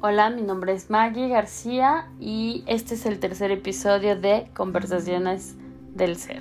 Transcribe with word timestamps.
Hola, 0.00 0.30
mi 0.30 0.42
nombre 0.42 0.74
es 0.74 0.90
Maggie 0.90 1.26
García 1.26 2.06
y 2.20 2.62
este 2.68 2.94
es 2.94 3.04
el 3.04 3.18
tercer 3.18 3.50
episodio 3.50 4.14
de 4.14 4.48
Conversaciones 4.54 5.56
del 5.92 6.14
Ser. 6.14 6.40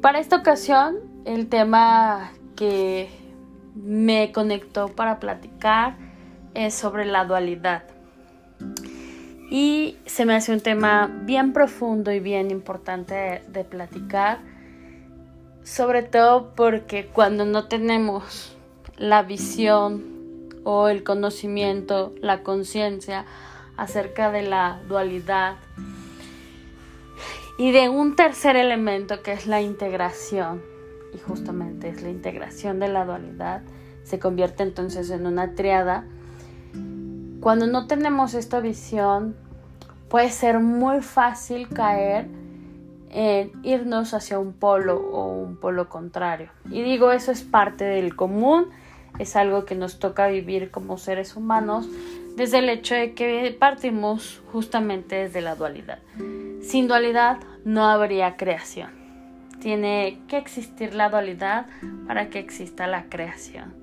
Para 0.00 0.20
esta 0.20 0.36
ocasión, 0.36 0.96
el 1.26 1.50
tema 1.50 2.32
que 2.56 3.10
me 3.74 4.32
conectó 4.32 4.88
para 4.88 5.20
platicar 5.20 5.98
es 6.54 6.72
sobre 6.72 7.04
la 7.04 7.26
dualidad. 7.26 7.82
Y 9.50 9.98
se 10.06 10.24
me 10.24 10.34
hace 10.34 10.50
un 10.54 10.60
tema 10.60 11.10
bien 11.26 11.52
profundo 11.52 12.10
y 12.10 12.20
bien 12.20 12.50
importante 12.50 13.42
de, 13.48 13.64
platicar, 13.64 14.38
sobre 15.62 16.02
todo 16.02 16.54
porque 16.54 17.04
cuando 17.04 17.44
no 17.44 17.68
tenemos 17.68 18.56
la 18.96 19.22
visión 19.22 20.13
o 20.64 20.88
el 20.88 21.04
conocimiento, 21.04 22.12
la 22.20 22.42
conciencia 22.42 23.24
acerca 23.76 24.30
de 24.30 24.42
la 24.42 24.80
dualidad 24.88 25.56
y 27.58 27.70
de 27.70 27.88
un 27.88 28.16
tercer 28.16 28.56
elemento 28.56 29.22
que 29.22 29.32
es 29.32 29.46
la 29.46 29.60
integración. 29.60 30.62
Y 31.14 31.18
justamente 31.18 31.88
es 31.88 32.02
la 32.02 32.10
integración 32.10 32.80
de 32.80 32.88
la 32.88 33.04
dualidad. 33.04 33.62
Se 34.02 34.18
convierte 34.18 34.64
entonces 34.64 35.10
en 35.10 35.26
una 35.26 35.54
triada. 35.54 36.04
Cuando 37.40 37.66
no 37.66 37.86
tenemos 37.86 38.34
esta 38.34 38.58
visión, 38.58 39.36
puede 40.08 40.30
ser 40.30 40.58
muy 40.58 41.00
fácil 41.02 41.68
caer 41.68 42.26
en 43.10 43.52
irnos 43.62 44.12
hacia 44.12 44.40
un 44.40 44.52
polo 44.52 44.96
o 44.96 45.28
un 45.28 45.56
polo 45.56 45.88
contrario. 45.88 46.50
Y 46.68 46.82
digo, 46.82 47.12
eso 47.12 47.30
es 47.30 47.42
parte 47.42 47.84
del 47.84 48.16
común 48.16 48.70
es 49.18 49.36
algo 49.36 49.64
que 49.64 49.74
nos 49.74 49.98
toca 49.98 50.28
vivir 50.28 50.70
como 50.70 50.98
seres 50.98 51.36
humanos 51.36 51.86
desde 52.36 52.58
el 52.58 52.68
hecho 52.68 52.94
de 52.94 53.14
que 53.14 53.56
partimos 53.58 54.42
justamente 54.52 55.16
desde 55.16 55.40
la 55.40 55.54
dualidad. 55.54 55.98
Sin 56.62 56.88
dualidad 56.88 57.38
no 57.64 57.86
habría 57.86 58.36
creación. 58.36 58.90
Tiene 59.60 60.20
que 60.28 60.36
existir 60.36 60.94
la 60.94 61.08
dualidad 61.08 61.66
para 62.06 62.28
que 62.28 62.38
exista 62.38 62.86
la 62.86 63.04
creación. 63.08 63.74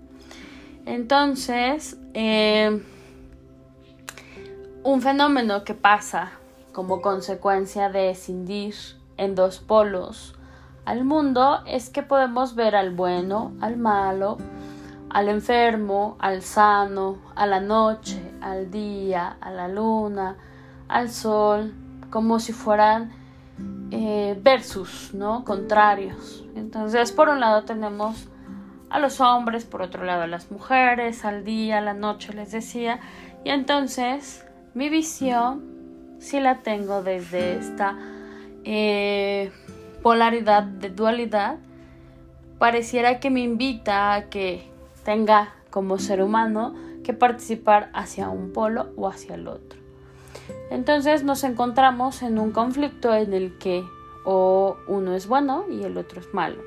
Entonces, 0.85 1.97
eh, 2.13 2.81
un 4.83 5.01
fenómeno 5.01 5.63
que 5.63 5.73
pasa 5.73 6.31
como 6.71 7.01
consecuencia 7.01 7.89
de 7.89 8.09
escindir 8.09 8.75
en 9.17 9.35
dos 9.35 9.59
polos 9.59 10.35
al 10.85 11.05
mundo 11.05 11.59
es 11.67 11.89
que 11.89 12.01
podemos 12.01 12.55
ver 12.55 12.75
al 12.75 12.91
bueno, 12.91 13.53
al 13.61 13.77
malo, 13.77 14.37
al 15.13 15.27
enfermo, 15.27 16.15
al 16.19 16.41
sano, 16.41 17.17
a 17.35 17.45
la 17.45 17.59
noche, 17.59 18.31
al 18.39 18.71
día, 18.71 19.35
a 19.41 19.51
la 19.51 19.67
luna, 19.67 20.37
al 20.87 21.09
sol, 21.09 21.73
como 22.09 22.39
si 22.39 22.53
fueran 22.53 23.11
eh, 23.91 24.39
versus, 24.41 25.13
¿no? 25.13 25.43
Contrarios. 25.43 26.45
Entonces, 26.55 27.11
por 27.11 27.27
un 27.27 27.41
lado 27.41 27.63
tenemos 27.63 28.29
a 28.89 28.99
los 28.99 29.19
hombres, 29.19 29.65
por 29.65 29.81
otro 29.81 30.05
lado 30.05 30.23
a 30.23 30.27
las 30.27 30.49
mujeres, 30.49 31.25
al 31.25 31.43
día, 31.43 31.79
a 31.79 31.81
la 31.81 31.93
noche, 31.93 32.33
les 32.33 32.51
decía. 32.51 33.01
Y 33.43 33.49
entonces, 33.49 34.45
mi 34.73 34.87
visión, 34.87 36.15
si 36.19 36.39
la 36.39 36.59
tengo 36.59 37.03
desde 37.03 37.57
esta 37.57 37.97
eh, 38.63 39.51
polaridad 40.01 40.63
de 40.63 40.89
dualidad, 40.89 41.57
pareciera 42.59 43.19
que 43.19 43.29
me 43.29 43.41
invita 43.41 44.13
a 44.13 44.29
que 44.29 44.70
tenga 45.03 45.53
como 45.69 45.97
ser 45.97 46.21
humano 46.21 46.75
que 47.03 47.13
participar 47.13 47.89
hacia 47.93 48.29
un 48.29 48.53
polo 48.53 48.89
o 48.95 49.07
hacia 49.07 49.35
el 49.35 49.47
otro. 49.47 49.79
Entonces 50.69 51.23
nos 51.23 51.43
encontramos 51.43 52.21
en 52.21 52.39
un 52.39 52.51
conflicto 52.51 53.13
en 53.13 53.33
el 53.33 53.57
que 53.57 53.83
o 54.23 54.77
uno 54.87 55.15
es 55.15 55.27
bueno 55.27 55.65
y 55.69 55.83
el 55.83 55.97
otro 55.97 56.19
es 56.21 56.33
malo. 56.33 56.61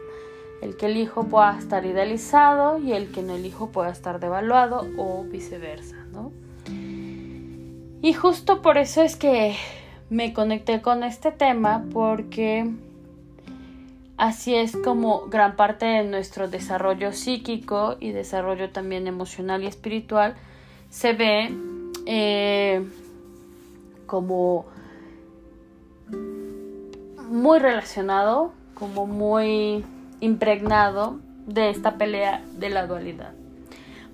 El 0.61 0.77
que 0.77 0.87
elijo 0.87 1.25
pueda 1.25 1.59
estar 1.59 1.85
idealizado 1.85 2.79
y 2.79 2.93
el 2.93 3.13
que 3.13 3.23
no 3.23 3.35
elijo 3.35 3.71
pueda 3.71 3.91
estar 3.91 4.19
devaluado 4.19 4.87
o 4.97 5.25
viceversa, 5.25 5.97
¿no? 6.13 6.33
Y 8.03 8.13
justo 8.13 8.61
por 8.61 8.79
eso 8.79 9.03
es 9.03 9.17
que 9.17 9.57
me 10.11 10.33
conecté 10.33 10.83
con 10.83 11.03
este 11.03 11.33
tema 11.33 11.85
porque 11.93 12.71
Así 14.17 14.55
es 14.55 14.77
como 14.77 15.27
gran 15.27 15.57
parte 15.57 15.87
de 15.87 16.05
nuestro 16.05 16.49
desarrollo 16.49 17.13
psíquico 17.13 17.97
y 17.99 18.13
desarrollo 18.13 18.71
también 18.71 19.09
emocional 19.09 19.65
y 19.65 19.67
espiritual 19.67 20.37
se 20.89 21.15
ve 21.15 21.53
eh, 22.07 22.87
como 24.07 24.67
muy 27.29 27.59
relacionado, 27.59 28.53
como 28.75 29.07
muy 29.07 29.85
impregnado 30.21 31.19
de 31.47 31.71
esta 31.71 31.99
pelea 31.99 32.43
de 32.57 32.71
la 32.71 32.87
dualidad. 32.87 33.33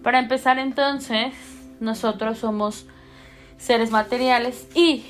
Para 0.03 0.19
empezar 0.19 0.59
entonces, 0.59 1.35
nosotros 1.81 2.39
somos 2.39 2.87
seres 3.59 3.91
materiales 3.91 4.67
y 4.75 5.05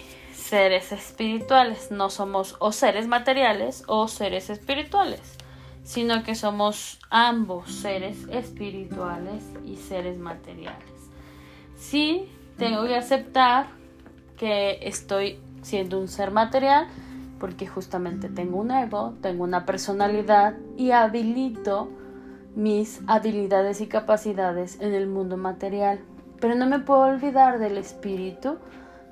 seres 0.50 0.90
espirituales. 0.90 1.92
No 1.92 2.10
somos 2.10 2.56
o 2.58 2.72
seres 2.72 3.06
materiales 3.06 3.84
o 3.86 4.08
seres 4.08 4.50
espirituales, 4.50 5.20
sino 5.84 6.24
que 6.24 6.34
somos 6.34 6.98
ambos 7.08 7.70
seres 7.72 8.26
espirituales 8.32 9.44
y 9.64 9.76
seres 9.76 10.18
materiales. 10.18 10.90
Sí, 11.76 12.28
tengo 12.58 12.84
que 12.84 12.96
aceptar 12.96 13.68
que 14.36 14.80
estoy 14.82 15.38
siendo 15.62 16.00
un 16.00 16.08
ser 16.08 16.32
material 16.32 16.88
porque 17.38 17.68
justamente 17.68 18.28
tengo 18.28 18.58
un 18.58 18.72
ego, 18.72 19.14
tengo 19.22 19.44
una 19.44 19.64
personalidad 19.64 20.56
y 20.76 20.90
habilito 20.90 21.88
mis 22.56 23.00
habilidades 23.06 23.80
y 23.80 23.86
capacidades 23.86 24.80
en 24.80 24.94
el 24.94 25.06
mundo 25.06 25.36
material. 25.36 26.00
Pero 26.40 26.56
no 26.56 26.66
me 26.66 26.80
puedo 26.80 27.02
olvidar 27.02 27.60
del 27.60 27.78
espíritu 27.78 28.58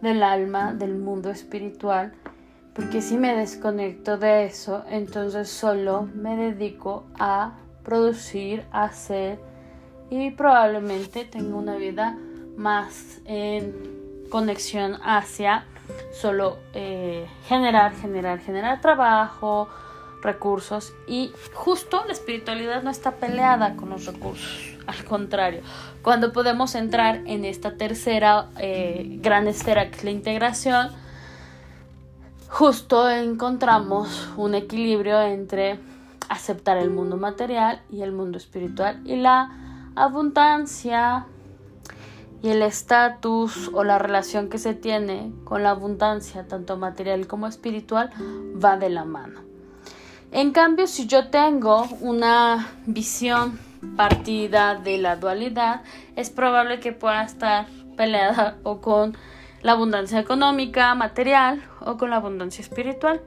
del 0.02 0.22
alma, 0.22 0.72
del 0.74 0.96
mundo 0.96 1.30
espiritual, 1.30 2.12
porque 2.74 3.02
si 3.02 3.16
me 3.16 3.34
desconecto 3.34 4.18
de 4.18 4.44
eso, 4.44 4.84
entonces 4.88 5.48
solo 5.48 6.08
me 6.14 6.36
dedico 6.36 7.06
a 7.18 7.58
producir, 7.82 8.64
a 8.70 8.84
hacer 8.84 9.40
y 10.10 10.30
probablemente 10.30 11.24
tengo 11.24 11.58
una 11.58 11.76
vida 11.76 12.16
más 12.56 13.20
en 13.24 14.26
conexión 14.30 14.98
hacia 15.02 15.64
solo 16.12 16.58
eh, 16.74 17.26
generar, 17.46 17.94
generar, 17.94 18.40
generar 18.40 18.80
trabajo, 18.80 19.68
recursos 20.22 20.92
y 21.06 21.32
justo 21.54 22.04
la 22.06 22.12
espiritualidad 22.12 22.82
no 22.82 22.90
está 22.90 23.12
peleada 23.12 23.76
con 23.76 23.90
los 23.90 24.06
recursos, 24.06 24.76
al 24.86 25.04
contrario, 25.04 25.62
cuando 26.08 26.32
podemos 26.32 26.74
entrar 26.74 27.20
en 27.26 27.44
esta 27.44 27.76
tercera 27.76 28.48
eh, 28.56 29.18
gran 29.20 29.46
esfera 29.46 29.90
que 29.90 29.98
es 29.98 30.04
la 30.04 30.10
integración, 30.10 30.88
justo 32.48 33.10
encontramos 33.10 34.30
un 34.38 34.54
equilibrio 34.54 35.20
entre 35.20 35.78
aceptar 36.30 36.78
el 36.78 36.88
mundo 36.88 37.18
material 37.18 37.82
y 37.90 38.00
el 38.00 38.12
mundo 38.12 38.38
espiritual 38.38 39.02
y 39.04 39.16
la 39.16 39.50
abundancia 39.96 41.26
y 42.40 42.48
el 42.48 42.62
estatus 42.62 43.68
o 43.74 43.84
la 43.84 43.98
relación 43.98 44.48
que 44.48 44.56
se 44.56 44.72
tiene 44.72 45.30
con 45.44 45.62
la 45.62 45.72
abundancia 45.72 46.48
tanto 46.48 46.78
material 46.78 47.26
como 47.26 47.46
espiritual 47.46 48.08
va 48.64 48.78
de 48.78 48.88
la 48.88 49.04
mano. 49.04 49.40
En 50.32 50.52
cambio, 50.52 50.86
si 50.86 51.06
yo 51.06 51.28
tengo 51.28 51.86
una 52.00 52.66
visión 52.86 53.67
partida 53.96 54.74
de 54.74 54.98
la 54.98 55.16
dualidad, 55.16 55.82
es 56.16 56.30
probable 56.30 56.80
que 56.80 56.92
pueda 56.92 57.22
estar 57.22 57.66
peleada 57.96 58.56
o 58.62 58.80
con 58.80 59.16
la 59.62 59.72
abundancia 59.72 60.18
económica, 60.20 60.94
material 60.94 61.62
o 61.80 61.96
con 61.96 62.10
la 62.10 62.16
abundancia 62.16 62.62
espiritual. 62.62 63.20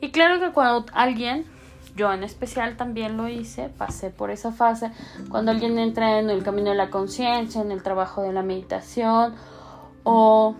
Y 0.00 0.10
claro 0.10 0.40
que 0.40 0.52
cuando 0.52 0.86
alguien, 0.92 1.44
yo 1.94 2.12
en 2.12 2.22
especial 2.22 2.76
también 2.76 3.16
lo 3.16 3.28
hice, 3.28 3.68
pasé 3.68 4.10
por 4.10 4.30
esa 4.30 4.52
fase, 4.52 4.90
cuando 5.30 5.50
alguien 5.50 5.78
entra 5.78 6.18
en 6.18 6.30
el 6.30 6.42
camino 6.42 6.70
de 6.70 6.76
la 6.76 6.90
conciencia, 6.90 7.60
en 7.60 7.72
el 7.72 7.82
trabajo 7.82 8.22
de 8.22 8.32
la 8.32 8.42
meditación 8.42 9.34
o 10.04 10.54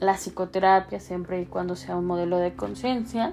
la 0.00 0.14
psicoterapia, 0.14 1.00
siempre 1.00 1.42
y 1.42 1.46
cuando 1.46 1.76
sea 1.76 1.96
un 1.96 2.06
modelo 2.06 2.38
de 2.38 2.54
conciencia, 2.54 3.32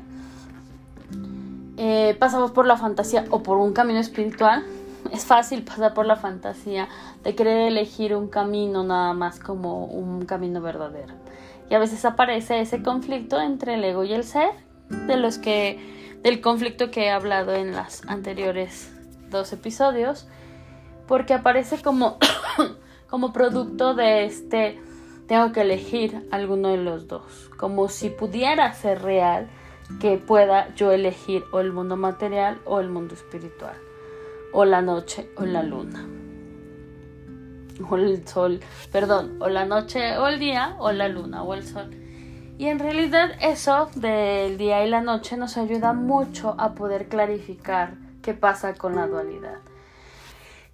eh, 1.77 2.15
pasamos 2.19 2.51
por 2.51 2.65
la 2.65 2.75
fantasía 2.75 3.25
o 3.29 3.43
por 3.43 3.57
un 3.57 3.73
camino 3.73 3.99
espiritual. 3.99 4.65
Es 5.11 5.25
fácil 5.25 5.63
pasar 5.63 5.93
por 5.93 6.05
la 6.05 6.15
fantasía 6.15 6.87
de 7.23 7.35
querer 7.35 7.67
elegir 7.67 8.15
un 8.15 8.27
camino 8.27 8.83
nada 8.83 9.13
más 9.13 9.39
como 9.39 9.85
un 9.85 10.25
camino 10.25 10.61
verdadero. 10.61 11.13
Y 11.69 11.75
a 11.75 11.79
veces 11.79 12.05
aparece 12.05 12.61
ese 12.61 12.81
conflicto 12.81 13.41
entre 13.41 13.75
el 13.75 13.83
ego 13.83 14.03
y 14.03 14.13
el 14.13 14.23
ser, 14.23 14.51
de 14.89 15.17
los 15.17 15.37
que 15.37 16.17
del 16.23 16.41
conflicto 16.41 16.91
que 16.91 17.05
he 17.05 17.11
hablado 17.11 17.53
en 17.53 17.73
las 17.73 18.03
anteriores 18.07 18.91
dos 19.29 19.53
episodios, 19.53 20.27
porque 21.07 21.33
aparece 21.33 21.81
como 21.81 22.17
como 23.09 23.33
producto 23.33 23.93
de 23.93 24.25
este 24.25 24.79
tengo 25.27 25.51
que 25.51 25.61
elegir 25.61 26.25
alguno 26.31 26.69
de 26.69 26.77
los 26.77 27.07
dos, 27.07 27.49
como 27.57 27.89
si 27.89 28.09
pudiera 28.09 28.71
ser 28.73 29.01
real 29.01 29.49
que 29.99 30.17
pueda 30.17 30.73
yo 30.75 30.91
elegir 30.91 31.43
o 31.51 31.59
el 31.59 31.71
mundo 31.71 31.97
material 31.97 32.59
o 32.65 32.79
el 32.79 32.89
mundo 32.89 33.13
espiritual, 33.13 33.75
o 34.53 34.65
la 34.65 34.81
noche 34.81 35.29
o 35.35 35.45
la 35.45 35.63
luna, 35.63 36.07
o 37.89 37.95
el 37.95 38.27
sol, 38.27 38.59
perdón, 38.91 39.37
o 39.39 39.49
la 39.49 39.65
noche 39.65 40.17
o 40.17 40.27
el 40.27 40.39
día, 40.39 40.75
o 40.79 40.91
la 40.91 41.07
luna 41.07 41.43
o 41.43 41.53
el 41.53 41.63
sol. 41.63 41.89
Y 42.57 42.65
en 42.65 42.79
realidad 42.79 43.31
eso 43.39 43.89
del 43.95 44.57
día 44.57 44.83
y 44.85 44.89
la 44.89 45.01
noche 45.01 45.37
nos 45.37 45.57
ayuda 45.57 45.93
mucho 45.93 46.55
a 46.57 46.73
poder 46.73 47.07
clarificar 47.07 47.93
qué 48.23 48.33
pasa 48.33 48.73
con 48.73 48.95
la 48.95 49.07
dualidad. 49.07 49.59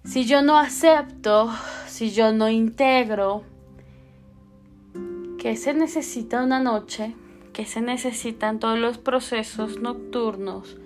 Si 0.04 0.24
yo 0.24 0.42
no 0.42 0.58
acepto, 0.58 1.50
si 1.86 2.10
yo 2.10 2.32
no 2.32 2.48
integro 2.48 3.42
que 5.38 5.56
se 5.56 5.74
necesita 5.74 6.42
una 6.42 6.58
noche, 6.58 7.14
que 7.52 7.66
se 7.66 7.80
necesitan 7.80 8.58
todos 8.58 8.78
los 8.78 8.98
procesos 8.98 9.78
nocturnos, 9.78 10.78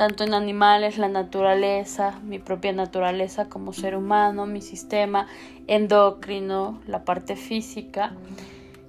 tanto 0.00 0.24
en 0.24 0.32
animales, 0.32 0.96
la 0.96 1.08
naturaleza, 1.08 2.18
mi 2.24 2.38
propia 2.38 2.72
naturaleza 2.72 3.50
como 3.50 3.74
ser 3.74 3.94
humano, 3.94 4.46
mi 4.46 4.62
sistema 4.62 5.26
endocrino, 5.66 6.80
la 6.86 7.04
parte 7.04 7.36
física, 7.36 8.14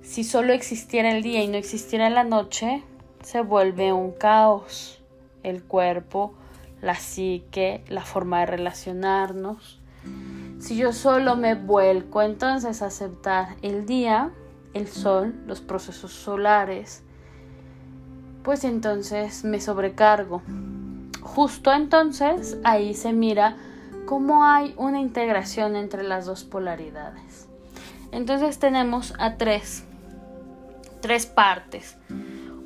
si 0.04 0.24
solo 0.24 0.54
existiera 0.54 1.12
el 1.12 1.22
día 1.22 1.44
y 1.44 1.50
no 1.50 1.58
existiera 1.58 2.10
la 2.10 2.24
noche, 2.24 2.82
se 3.22 3.42
vuelve 3.42 3.92
un 3.92 4.14
caos. 4.14 5.04
El 5.44 5.66
cuerpo, 5.66 6.34
la 6.82 6.96
psique, 6.96 7.84
la 7.90 8.06
forma 8.06 8.40
de 8.40 8.46
relacionarnos. 8.46 9.82
Si 10.60 10.78
yo 10.78 10.94
solo 10.94 11.36
me 11.36 11.56
vuelco 11.56 12.22
entonces 12.22 12.82
a 12.82 12.86
aceptar 12.86 13.58
el 13.62 13.86
día, 13.86 14.32
el 14.74 14.88
sol, 14.88 15.36
los 15.46 15.60
procesos 15.60 16.14
solares, 16.14 17.04
pues 18.44 18.64
entonces 18.64 19.44
me 19.44 19.60
sobrecargo. 19.60 20.42
Justo 21.22 21.72
entonces 21.72 22.58
ahí 22.64 22.94
se 22.94 23.14
mira 23.14 23.58
cómo 24.06 24.44
hay 24.44 24.74
una 24.78 25.00
integración 25.00 25.76
entre 25.76 26.04
las 26.04 26.26
dos 26.26 26.44
polaridades. 26.44 27.48
Entonces 28.12 28.60
tenemos 28.60 29.14
a 29.20 29.38
tres 29.38 29.86
tres 31.02 31.26
partes. 31.26 31.98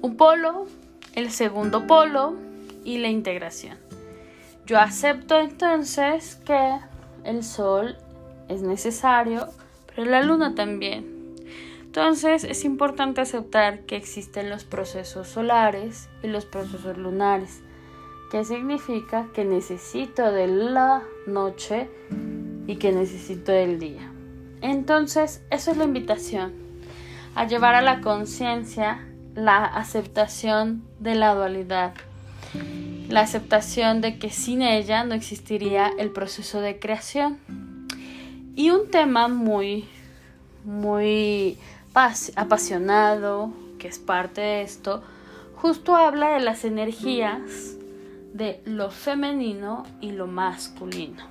Un 0.01 0.17
polo, 0.17 0.67
el 1.13 1.31
segundo 1.31 1.87
polo 1.87 2.35
y 2.83 2.99
la 2.99 3.07
integración. 3.07 3.77
Yo 4.65 4.79
acepto 4.79 5.39
entonces 5.39 6.35
que 6.45 6.77
el 7.23 7.43
sol 7.43 7.97
es 8.49 8.61
necesario, 8.61 9.47
pero 9.87 10.05
la 10.05 10.21
luna 10.21 10.53
también. 10.53 11.33
Entonces 11.81 12.43
es 12.43 12.65
importante 12.65 13.21
aceptar 13.21 13.85
que 13.85 13.95
existen 13.95 14.49
los 14.49 14.65
procesos 14.65 15.29
solares 15.29 16.09
y 16.21 16.27
los 16.27 16.45
procesos 16.45 16.97
lunares, 16.97 17.61
que 18.31 18.43
significa 18.43 19.27
que 19.33 19.45
necesito 19.45 20.31
de 20.31 20.47
la 20.47 21.03
noche 21.27 21.89
y 22.67 22.77
que 22.77 22.91
necesito 22.91 23.51
del 23.51 23.79
día. 23.79 24.11
Entonces, 24.61 25.43
eso 25.51 25.71
es 25.71 25.77
la 25.77 25.83
invitación 25.83 26.53
a 27.35 27.45
llevar 27.45 27.75
a 27.75 27.81
la 27.81 28.01
conciencia 28.01 29.05
la 29.35 29.65
aceptación 29.65 30.83
de 30.99 31.15
la 31.15 31.35
dualidad, 31.35 31.93
la 33.09 33.21
aceptación 33.21 33.99
de 33.99 34.17
que 34.17 34.29
sin 34.29 34.61
ella 34.61 35.03
no 35.03 35.13
existiría 35.13 35.91
el 35.99 36.09
proceso 36.11 36.61
de 36.61 36.79
creación. 36.79 37.37
Y 38.55 38.69
un 38.69 38.89
tema 38.89 39.27
muy, 39.27 39.89
muy 40.63 41.57
apasionado, 42.35 43.51
que 43.77 43.89
es 43.89 43.99
parte 43.99 44.39
de 44.39 44.61
esto, 44.61 45.03
justo 45.55 45.95
habla 45.95 46.29
de 46.29 46.39
las 46.39 46.63
energías 46.63 47.75
de 48.35 48.61
lo 48.65 48.91
femenino 48.91 49.85
y 50.01 50.11
lo 50.11 50.27
masculino. 50.27 51.23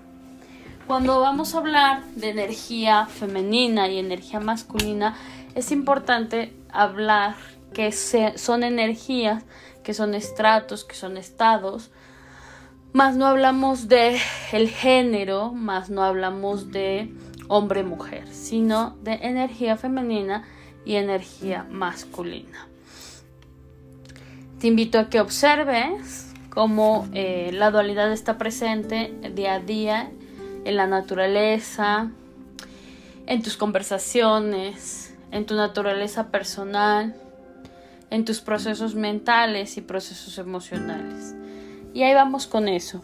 Cuando 0.86 1.20
vamos 1.20 1.54
a 1.54 1.58
hablar 1.58 2.02
de 2.16 2.30
energía 2.30 3.04
femenina 3.06 3.88
y 3.88 3.98
energía 3.98 4.40
masculina, 4.40 5.14
es 5.54 5.70
importante 5.70 6.56
hablar 6.72 7.36
que 7.74 7.92
son 7.92 8.62
energías, 8.62 9.44
que 9.82 9.92
son 9.92 10.14
estratos, 10.14 10.84
que 10.84 10.94
son 10.94 11.18
estados, 11.18 11.90
más 12.94 13.16
no 13.16 13.26
hablamos 13.26 13.88
de 13.88 14.18
el 14.52 14.70
género, 14.70 15.52
más 15.52 15.90
no 15.90 16.04
hablamos 16.04 16.70
de 16.70 17.12
hombre-mujer, 17.48 18.28
sino 18.32 18.96
de 19.02 19.14
energía 19.14 19.76
femenina 19.76 20.44
y 20.86 20.94
energía 20.94 21.66
masculina. 21.70 22.66
Te 24.58 24.68
invito 24.68 24.98
a 24.98 25.10
que 25.10 25.20
observes 25.20 26.33
cómo 26.54 27.08
eh, 27.12 27.50
la 27.52 27.70
dualidad 27.70 28.12
está 28.12 28.38
presente 28.38 29.12
día 29.34 29.54
a 29.54 29.60
día 29.60 30.10
en 30.64 30.76
la 30.76 30.86
naturaleza, 30.86 32.10
en 33.26 33.42
tus 33.42 33.56
conversaciones, 33.56 35.14
en 35.30 35.46
tu 35.46 35.56
naturaleza 35.56 36.28
personal, 36.28 37.14
en 38.10 38.24
tus 38.24 38.40
procesos 38.40 38.94
mentales 38.94 39.76
y 39.76 39.80
procesos 39.80 40.38
emocionales. 40.38 41.34
Y 41.92 42.04
ahí 42.04 42.14
vamos 42.14 42.46
con 42.46 42.68
eso. 42.68 43.00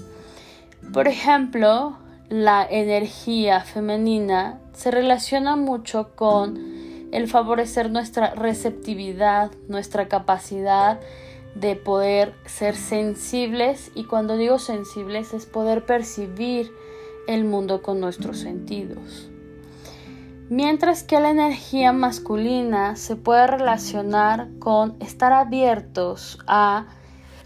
Por 0.93 1.08
ejemplo, 1.08 1.99
la 2.29 2.64
energía 2.69 3.61
femenina 3.61 4.58
se 4.73 4.93
relaciona 4.93 5.56
mucho 5.56 6.11
con 6.14 7.08
el 7.12 7.26
favorecer 7.26 7.91
nuestra 7.91 8.35
receptividad, 8.35 9.50
nuestra 9.69 10.06
capacidad 10.06 11.00
de 11.60 11.76
poder 11.76 12.34
ser 12.46 12.74
sensibles 12.74 13.90
y 13.94 14.04
cuando 14.04 14.36
digo 14.36 14.58
sensibles 14.58 15.34
es 15.34 15.46
poder 15.46 15.84
percibir 15.84 16.72
el 17.26 17.44
mundo 17.44 17.82
con 17.82 18.00
nuestros 18.00 18.38
sentidos 18.38 19.30
mientras 20.50 21.04
que 21.04 21.20
la 21.20 21.30
energía 21.30 21.92
masculina 21.92 22.96
se 22.96 23.16
puede 23.16 23.46
relacionar 23.46 24.48
con 24.58 24.96
estar 25.00 25.32
abiertos 25.32 26.40
a 26.46 26.86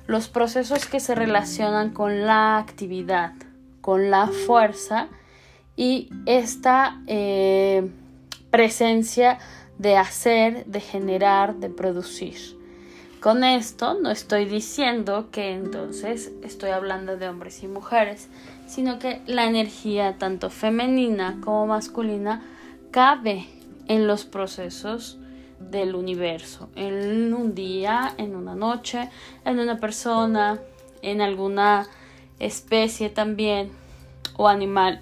los 0.07 0.29
procesos 0.29 0.87
que 0.87 1.01
se 1.01 1.15
relacionan 1.15 1.91
con 1.91 2.27
la 2.27 2.57
actividad, 2.57 3.35
con 3.83 4.11
la 4.11 4.27
fuerza 4.29 5.09
y 5.77 6.09
esta 6.25 7.03
eh, 7.07 7.91
presencia 8.51 9.39
de 9.79 9.97
hacer, 9.97 10.65
de 10.65 10.81
generar, 10.81 11.57
de 11.57 11.69
producir. 11.69 12.59
Con 13.25 13.43
esto 13.43 13.95
no 13.95 14.11
estoy 14.11 14.45
diciendo 14.45 15.31
que 15.33 15.53
entonces 15.53 16.33
estoy 16.43 16.73
hablando 16.73 17.17
de 17.17 17.27
hombres 17.27 17.63
y 17.63 17.69
mujeres, 17.69 18.29
sino 18.67 18.99
que 18.99 19.23
la 19.25 19.47
energía 19.47 20.19
tanto 20.19 20.51
femenina 20.51 21.39
como 21.43 21.67
masculina 21.67 22.43
cabe 22.91 23.47
en 23.89 24.07
los 24.07 24.27
procesos 24.27 25.17
del 25.59 25.95
universo, 25.95 26.69
en 26.77 27.33
un 27.33 27.55
día, 27.55 28.13
en 28.19 28.37
una 28.37 28.55
noche, 28.55 29.09
en 29.47 29.59
una 29.59 29.79
persona, 29.79 30.61
en 31.01 31.23
alguna 31.23 31.87
especie 32.41 33.09
también 33.09 33.73
o 34.37 34.49
animal. 34.49 35.01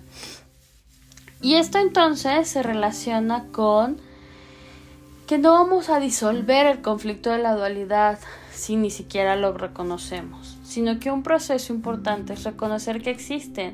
Y 1.41 1.57
esto 1.57 1.79
entonces 1.79 2.47
se 2.47 2.63
relaciona 2.63 3.47
con 3.51 4.01
que 5.27 5.39
no 5.39 5.53
vamos 5.53 5.89
a 5.89 6.01
disolver 6.01 6.67
el 6.67 6.83
conflicto 6.83 7.31
de 7.31 7.39
la 7.39 7.55
dualidad 7.55 8.19
si 8.53 8.77
ni 8.77 8.91
siquiera 8.91 9.37
lo 9.37 9.53
reconocemos, 9.53 10.59
sino 10.63 10.99
que 10.99 11.11
un 11.11 11.23
proceso 11.23 11.73
importante 11.73 12.33
es 12.35 12.45
reconocer 12.45 13.03
que 13.03 13.11
existen 13.11 13.73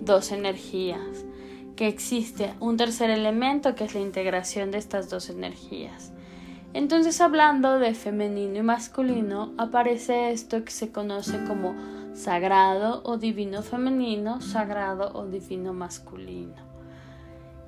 dos 0.00 0.30
energías, 0.30 1.24
que 1.76 1.88
existe 1.88 2.54
un 2.60 2.76
tercer 2.76 3.10
elemento 3.10 3.74
que 3.74 3.84
es 3.84 3.94
la 3.94 4.00
integración 4.00 4.70
de 4.70 4.78
estas 4.78 5.10
dos 5.10 5.30
energías. 5.30 6.12
Entonces 6.74 7.20
hablando 7.20 7.78
de 7.78 7.94
femenino 7.94 8.58
y 8.58 8.62
masculino 8.62 9.52
aparece 9.58 10.32
esto 10.32 10.64
que 10.64 10.72
se 10.72 10.90
conoce 10.90 11.44
como 11.44 11.74
sagrado 12.14 13.00
o 13.04 13.16
divino 13.16 13.62
femenino, 13.62 14.40
sagrado 14.40 15.12
o 15.14 15.26
divino 15.26 15.72
masculino. 15.72 16.73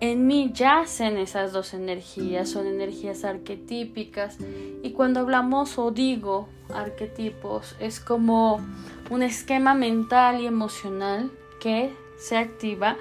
En 0.01 0.27
mí 0.27 0.53
yacen 0.53 1.17
esas 1.17 1.53
dos 1.53 1.73
energías, 1.73 2.51
son 2.51 2.67
energías 2.67 3.25
arquetípicas 3.25 4.37
y 4.83 4.91
cuando 4.91 5.21
hablamos 5.21 5.79
o 5.79 5.91
digo 5.91 6.49
arquetipos 6.75 7.77
es 7.81 7.99
como 7.99 8.61
un 9.09 9.23
esquema 9.23 9.75
mental 9.75 10.43
y 10.43 10.47
emocional 10.47 11.31
que 11.61 11.91
se 12.19 12.37
activa 12.37 12.97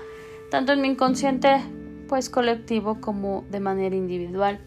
tanto 0.50 0.72
en 0.72 0.82
mi 0.82 0.88
inconsciente 0.88 1.62
pues 2.08 2.30
colectivo 2.30 3.02
como 3.02 3.44
de 3.50 3.60
manera 3.60 3.96
individual 3.96 4.62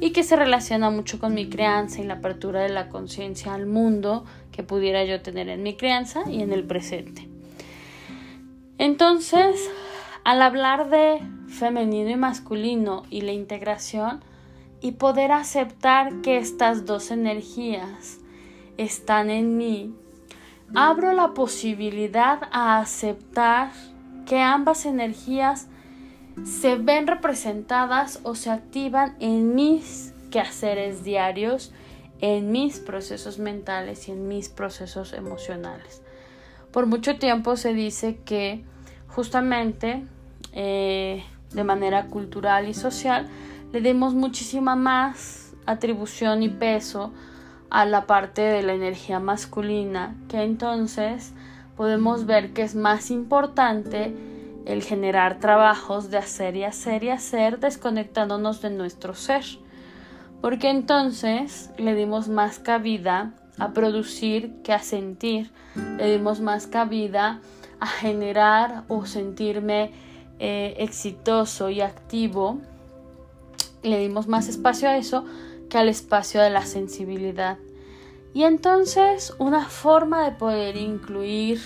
y 0.00 0.10
que 0.10 0.24
se 0.24 0.34
relaciona 0.34 0.90
mucho 0.90 1.20
con 1.20 1.34
mi 1.34 1.48
crianza 1.48 2.00
y 2.00 2.04
la 2.04 2.14
apertura 2.14 2.62
de 2.62 2.70
la 2.70 2.88
conciencia 2.88 3.54
al 3.54 3.66
mundo 3.66 4.24
que 4.50 4.64
pudiera 4.64 5.04
yo 5.04 5.20
tener 5.20 5.48
en 5.48 5.62
mi 5.62 5.76
crianza 5.76 6.22
y 6.28 6.42
en 6.42 6.52
el 6.52 6.64
presente. 6.64 7.28
Entonces, 8.78 9.70
al 10.24 10.40
hablar 10.40 10.88
de 10.88 11.20
femenino 11.50 12.10
y 12.10 12.16
masculino 12.16 13.02
y 13.10 13.22
la 13.22 13.32
integración, 13.32 14.22
y 14.80 14.92
poder 14.92 15.32
aceptar 15.32 16.22
que 16.22 16.38
estas 16.38 16.86
dos 16.86 17.10
energías 17.10 18.18
están 18.78 19.28
en 19.28 19.58
mí, 19.58 19.94
abro 20.74 21.12
la 21.12 21.34
posibilidad 21.34 22.40
a 22.50 22.78
aceptar 22.78 23.72
que 24.26 24.40
ambas 24.40 24.86
energías 24.86 25.68
se 26.44 26.76
ven 26.76 27.06
representadas 27.06 28.20
o 28.22 28.34
se 28.34 28.50
activan 28.50 29.16
en 29.20 29.54
mis 29.54 30.14
quehaceres 30.30 31.04
diarios, 31.04 31.72
en 32.20 32.52
mis 32.52 32.78
procesos 32.78 33.38
mentales 33.38 34.08
y 34.08 34.12
en 34.12 34.28
mis 34.28 34.48
procesos 34.48 35.12
emocionales. 35.12 36.02
Por 36.72 36.86
mucho 36.86 37.18
tiempo 37.18 37.56
se 37.56 37.74
dice 37.74 38.20
que 38.24 38.64
justamente 39.08 40.04
eh, 40.52 41.24
de 41.52 41.64
manera 41.64 42.06
cultural 42.06 42.68
y 42.68 42.74
social 42.74 43.28
le 43.72 43.80
demos 43.80 44.14
muchísima 44.14 44.76
más 44.76 45.52
atribución 45.66 46.42
y 46.42 46.48
peso 46.48 47.12
a 47.70 47.84
la 47.84 48.06
parte 48.06 48.42
de 48.42 48.62
la 48.62 48.72
energía 48.72 49.20
masculina, 49.20 50.16
que 50.28 50.42
entonces 50.42 51.32
podemos 51.76 52.26
ver 52.26 52.52
que 52.52 52.62
es 52.62 52.74
más 52.74 53.10
importante 53.10 54.14
el 54.66 54.82
generar 54.82 55.38
trabajos 55.38 56.10
de 56.10 56.18
hacer 56.18 56.56
y 56.56 56.64
hacer 56.64 57.04
y 57.04 57.10
hacer 57.10 57.60
desconectándonos 57.60 58.60
de 58.60 58.70
nuestro 58.70 59.14
ser. 59.14 59.44
Porque 60.40 60.68
entonces 60.68 61.70
le 61.78 61.94
dimos 61.94 62.28
más 62.28 62.58
cabida 62.58 63.32
a 63.58 63.72
producir 63.72 64.62
que 64.62 64.72
a 64.72 64.80
sentir, 64.80 65.50
le 65.96 66.10
dimos 66.10 66.40
más 66.40 66.66
cabida 66.66 67.40
a 67.78 67.86
generar 67.86 68.84
o 68.88 69.06
sentirme 69.06 69.92
eh, 70.42 70.74
exitoso 70.78 71.68
y 71.68 71.82
activo, 71.82 72.62
le 73.82 73.98
dimos 73.98 74.26
más 74.26 74.48
espacio 74.48 74.88
a 74.88 74.96
eso 74.96 75.26
que 75.68 75.76
al 75.76 75.90
espacio 75.90 76.40
de 76.40 76.48
la 76.48 76.64
sensibilidad. 76.64 77.58
Y 78.32 78.44
entonces 78.44 79.34
una 79.38 79.66
forma 79.66 80.24
de 80.24 80.32
poder 80.32 80.76
incluir 80.76 81.60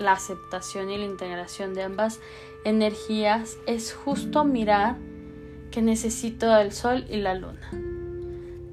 la 0.00 0.12
aceptación 0.12 0.90
y 0.90 0.98
la 0.98 1.04
integración 1.04 1.72
de 1.72 1.84
ambas 1.84 2.18
energías 2.64 3.58
es 3.68 3.94
justo 3.94 4.44
mirar 4.44 4.96
que 5.70 5.80
necesito 5.80 6.56
el 6.56 6.72
sol 6.72 7.04
y 7.08 7.18
la 7.18 7.34
luna, 7.34 7.70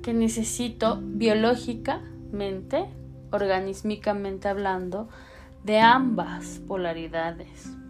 que 0.01 0.13
necesito 0.13 0.99
biológicamente, 0.99 2.85
organísmicamente 3.31 4.47
hablando, 4.47 5.09
de 5.63 5.79
ambas 5.79 6.59
polaridades. 6.67 7.82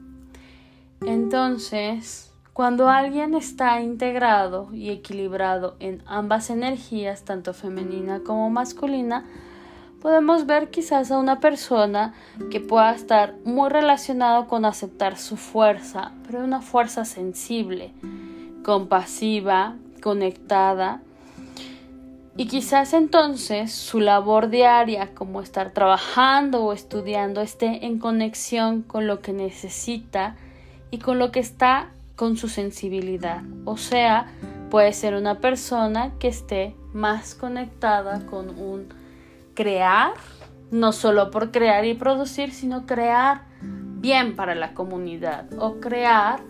Entonces, 1.05 2.31
cuando 2.53 2.87
alguien 2.87 3.33
está 3.33 3.81
integrado 3.81 4.69
y 4.73 4.89
equilibrado 4.91 5.75
en 5.79 6.01
ambas 6.05 6.49
energías, 6.49 7.25
tanto 7.25 7.53
femenina 7.53 8.21
como 8.23 8.49
masculina, 8.49 9.25
podemos 10.01 10.45
ver 10.45 10.69
quizás 10.69 11.11
a 11.11 11.17
una 11.17 11.39
persona 11.39 12.13
que 12.51 12.59
pueda 12.59 12.93
estar 12.93 13.35
muy 13.43 13.69
relacionado 13.69 14.47
con 14.47 14.65
aceptar 14.65 15.17
su 15.17 15.35
fuerza, 15.35 16.11
pero 16.25 16.43
una 16.43 16.61
fuerza 16.61 17.05
sensible, 17.05 17.91
compasiva, 18.63 19.75
conectada. 20.01 21.01
Y 22.37 22.47
quizás 22.47 22.93
entonces 22.93 23.71
su 23.71 23.99
labor 23.99 24.49
diaria, 24.49 25.13
como 25.13 25.41
estar 25.41 25.71
trabajando 25.71 26.63
o 26.63 26.71
estudiando, 26.71 27.41
esté 27.41 27.85
en 27.85 27.99
conexión 27.99 28.83
con 28.83 29.07
lo 29.07 29.21
que 29.21 29.33
necesita 29.33 30.35
y 30.93 30.99
con 30.99 31.17
lo 31.17 31.31
que 31.31 31.39
está 31.39 31.89
con 32.15 32.37
su 32.37 32.47
sensibilidad. 32.47 33.41
O 33.65 33.77
sea, 33.77 34.27
puede 34.69 34.93
ser 34.93 35.15
una 35.15 35.39
persona 35.39 36.11
que 36.19 36.27
esté 36.27 36.75
más 36.93 37.33
conectada 37.33 38.27
con 38.27 38.49
un 38.59 38.89
crear, 39.55 40.11
no 40.69 40.91
solo 40.91 41.31
por 41.31 41.49
crear 41.49 41.83
y 41.85 41.95
producir, 41.95 42.51
sino 42.51 42.85
crear 42.85 43.45
bien 43.63 44.35
para 44.35 44.53
la 44.53 44.75
comunidad 44.75 45.51
o 45.57 45.79
crear 45.79 46.41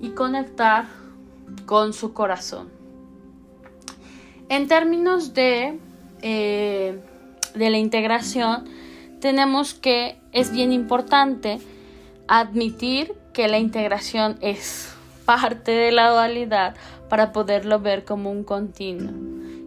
y 0.00 0.10
conectar 0.10 0.84
con 1.66 1.92
su 1.92 2.12
corazón. 2.12 2.68
En 4.48 4.68
términos 4.68 5.34
de, 5.34 5.80
eh, 6.22 7.00
de 7.56 7.70
la 7.70 7.78
integración, 7.78 8.66
tenemos 9.20 9.74
que 9.74 10.20
es 10.30 10.52
bien 10.52 10.72
importante 10.72 11.58
admitir 12.28 13.19
que 13.32 13.48
la 13.48 13.58
integración 13.58 14.38
es 14.40 14.94
parte 15.24 15.72
de 15.72 15.92
la 15.92 16.10
dualidad 16.10 16.74
para 17.08 17.32
poderlo 17.32 17.80
ver 17.80 18.04
como 18.04 18.30
un 18.30 18.44
continuo. 18.44 19.12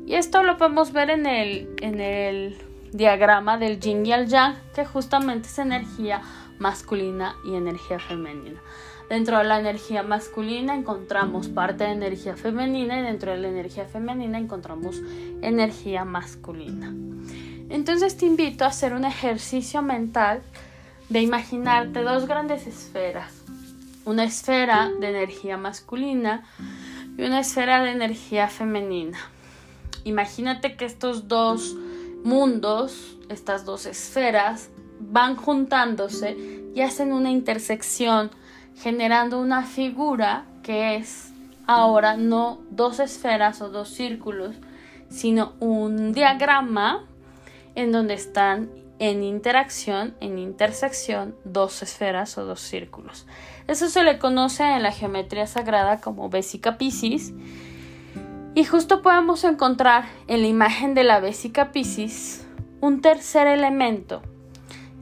Y 0.06 0.16
esto 0.16 0.44
lo 0.44 0.58
podemos 0.58 0.92
ver 0.92 1.10
en 1.10 1.26
el, 1.26 1.70
en 1.82 2.00
el 2.02 2.58
diagrama 2.92 3.58
del 3.58 3.80
yin 3.80 4.06
y 4.06 4.12
el 4.12 4.28
yang, 4.28 4.56
que 4.76 4.86
justamente 4.86 5.48
es 5.48 5.60
energía 5.60 6.22
masculina 6.60 7.36
y 7.46 7.56
energía 7.56 8.00
femenina. 8.00 8.62
Dentro 9.10 9.38
de 9.38 9.44
la 9.44 9.60
energía 9.60 10.04
masculina 10.04 10.76
encontramos 10.76 11.48
parte 11.48 11.84
de 11.84 11.92
energía 11.92 12.36
femenina 12.36 13.00
y 13.00 13.04
dentro 13.04 13.32
de 13.32 13.38
la 13.38 13.50
energía 13.50 13.86
femenina 13.86 14.38
encontramos 14.38 15.02
energía 15.42 16.06
masculina. 16.06 16.94
Entonces 17.70 18.18
te 18.18 18.26
invito 18.26 18.66
a 18.66 18.68
hacer 18.68 18.94
un 18.94 19.06
ejercicio 19.06 19.82
mental 19.82 20.42
de 21.10 21.22
imaginarte 21.22 22.02
dos 22.02 22.28
grandes 22.28 22.66
esferas 22.68 23.43
una 24.06 24.24
esfera 24.24 24.92
de 25.00 25.10
energía 25.10 25.58
masculina 25.58 26.44
y 27.18 27.24
una 27.24 27.40
esfera 27.40 27.84
de 27.84 27.92
energía 27.92 28.48
femenina. 28.48 29.18
Imagínate 30.04 30.76
que 30.76 30.86
estos 30.86 31.28
dos 31.28 31.76
mundos, 32.24 33.18
estas 33.30 33.66
dos 33.66 33.86
esferas, 33.86 34.70
van 35.00 35.36
juntándose 35.36 36.38
y 36.76 36.82
hacen 36.82 37.14
una 37.14 37.30
intersección, 37.30 38.32
generando 38.76 39.40
una 39.40 39.64
figura 39.64 40.46
que 40.64 40.96
es 40.96 41.32
ahora 41.68 42.18
no 42.18 42.60
dos 42.70 43.00
esferas 43.00 43.62
o 43.62 43.70
dos 43.70 43.90
círculos, 43.90 44.56
sino 45.10 45.54
un 45.60 46.14
diagrama 46.14 47.06
en 47.76 47.92
donde 47.92 48.16
están 48.16 48.70
en 49.00 49.24
interacción, 49.24 50.16
en 50.20 50.38
intersección, 50.40 51.36
dos 51.44 51.82
esferas 51.84 52.38
o 52.38 52.46
dos 52.46 52.62
círculos. 52.62 53.26
Eso 53.68 53.90
se 53.90 54.04
le 54.04 54.20
conoce 54.20 54.64
en 54.64 54.84
la 54.84 54.92
geometría 54.92 55.48
sagrada 55.48 56.02
como 56.02 56.30
Bésica 56.30 56.78
Piscis. 56.78 57.34
Y 58.56 58.66
justo 58.66 59.02
podemos 59.02 59.44
encontrar 59.44 60.06
en 60.28 60.42
la 60.42 60.48
imagen 60.48 60.94
de 60.94 61.04
la 61.04 61.20
Bésica 61.20 61.72
Piscis 61.72 62.46
un 62.82 63.02
tercer 63.02 63.48
elemento, 63.48 64.22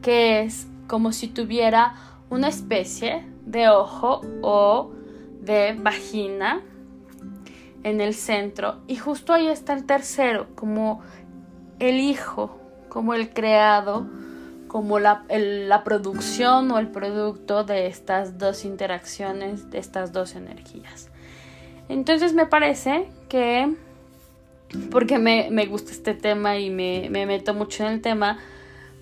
que 0.02 0.42
es 0.42 0.68
como 0.88 1.12
si 1.12 1.28
tuviera 1.28 1.96
una 2.30 2.48
especie 2.48 3.26
de 3.46 3.70
ojo 3.70 4.22
o 4.42 4.92
de 5.42 5.74
vagina 5.74 6.62
en 7.84 8.00
el 8.00 8.14
centro. 8.14 8.78
Y 8.88 8.96
justo 8.96 9.34
ahí 9.34 9.48
está 9.48 9.74
el 9.74 9.86
tercero, 9.86 10.48
como 10.56 11.02
el 11.80 12.00
hijo, 12.00 12.60
como 12.90 13.14
el 13.16 13.34
creado 13.34 14.08
como 14.72 15.00
la, 15.00 15.26
la, 15.28 15.84
producción 15.84 16.72
o 16.72 16.80
el 16.80 16.88
producto 16.88 17.66
de 17.66 17.88
estas 17.88 18.38
dos 18.38 18.64
interacciones, 18.64 19.70
de 19.70 19.80
estas 19.80 20.14
dos 20.14 20.34
energías. 20.34 21.10
Entonces 21.90 22.34
me 22.34 22.46
parece 22.46 23.10
que, 23.28 23.76
porque 24.90 25.20
me, 25.20 25.50
me 25.52 25.66
gusta 25.66 25.92
este 25.92 26.14
tema 26.14 26.58
y 26.58 26.70
me, 26.70 27.10
me, 27.10 27.26
meto 27.26 27.54
mucho 27.54 27.86
en 27.86 27.92
el 27.92 28.02
tema, 28.02 28.40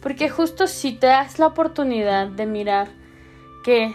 porque 0.02 0.28
justo 0.28 0.66
si 0.66 0.94
te 0.94 1.06
das 1.06 1.38
la 1.38 1.46
oportunidad 1.46 2.30
de 2.30 2.48
mirar 2.48 2.88
que 3.64 3.94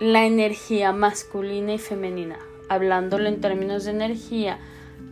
la 0.00 0.24
energía 0.24 0.92
masculina 0.92 1.74
y 1.74 1.78
femenina, 1.78 2.38
hablándolo 2.70 3.28
en 3.28 3.42
términos 3.42 3.84
de 3.84 3.90
energía, 3.90 4.58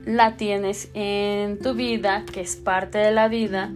la 0.07 0.39
tienes 0.39 0.89
en 0.95 1.59
tu 1.59 1.75
vida, 1.75 2.25
que 2.33 2.41
es 2.41 2.57
parte 2.57 2.97
de 2.97 3.13
la 3.13 3.29
vida, 3.29 3.71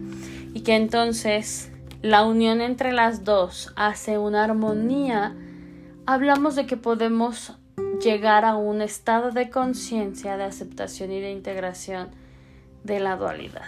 y 0.55 0.61
que 0.61 0.75
entonces 0.75 1.69
la 2.03 2.25
unión 2.25 2.59
entre 2.59 2.91
las 2.91 3.23
dos 3.23 3.71
hace 3.77 4.17
una 4.17 4.43
armonía, 4.43 5.33
hablamos 6.05 6.55
de 6.55 6.65
que 6.65 6.75
podemos 6.75 7.53
llegar 8.03 8.43
a 8.43 8.57
un 8.57 8.81
estado 8.81 9.31
de 9.31 9.49
conciencia, 9.49 10.35
de 10.35 10.43
aceptación 10.43 11.13
y 11.13 11.21
de 11.21 11.31
integración 11.31 12.09
de 12.83 12.99
la 12.99 13.15
dualidad. 13.15 13.63